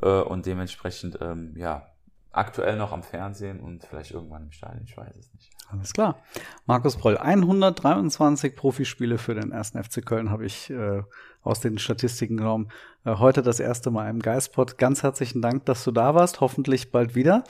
äh, 0.01 0.21
und 0.21 0.45
dementsprechend, 0.45 1.19
ähm, 1.21 1.53
ja, 1.55 1.87
aktuell 2.35 2.75
noch 2.75 2.91
am 2.91 3.01
Fernsehen 3.01 3.61
und 3.61 3.85
vielleicht 3.85 4.11
irgendwann 4.11 4.43
im 4.43 4.51
Stadion, 4.51 4.83
ich 4.83 4.97
weiß 4.97 5.15
es 5.15 5.33
nicht. 5.33 5.51
Alles 5.71 5.93
klar. 5.93 6.19
Markus 6.65 6.95
Broll, 6.97 7.17
123 7.17 8.55
Profispiele 8.55 9.17
für 9.17 9.33
den 9.33 9.51
ersten 9.51 9.81
FC 9.83 10.05
Köln 10.05 10.29
habe 10.29 10.45
ich 10.45 10.69
äh, 10.69 11.01
aus 11.41 11.59
den 11.59 11.79
Statistiken 11.79 12.37
genommen. 12.37 12.69
Äh, 13.03 13.15
heute 13.15 13.41
das 13.41 13.59
erste 13.59 13.89
Mal 13.89 14.09
im 14.09 14.19
Geistpod. 14.19 14.77
Ganz 14.77 15.01
herzlichen 15.01 15.41
Dank, 15.41 15.65
dass 15.65 15.83
du 15.83 15.91
da 15.91 16.13
warst. 16.13 16.41
Hoffentlich 16.41 16.91
bald 16.91 17.15
wieder. 17.15 17.43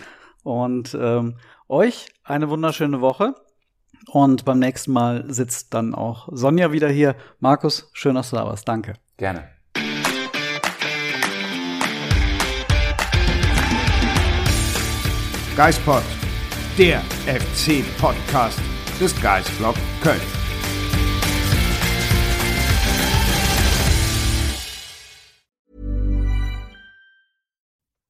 Und 0.46 0.96
ähm, 1.00 1.38
euch 1.68 2.08
eine 2.24 2.50
wunderschöne 2.50 3.02
Woche. 3.02 3.34
Und 4.12 4.46
beim 4.46 4.60
nächsten 4.60 4.94
Mal 4.94 5.26
sitzt 5.28 5.74
dann 5.74 5.96
auch 5.96 6.30
Sonja 6.32 6.72
wieder 6.72 6.88
hier. 6.88 7.16
Markus, 7.40 7.90
schön, 7.94 8.14
dass 8.14 8.30
du 8.30 8.36
da 8.36 8.46
warst. 8.46 8.68
Danke. 8.68 8.94
Gerne. 9.18 9.50
Geispod, 15.58 16.04
der 16.78 17.02
FC-Podcast 17.26 18.60
des 19.00 19.20
Geisblog 19.22 19.76
Köln. 20.04 20.45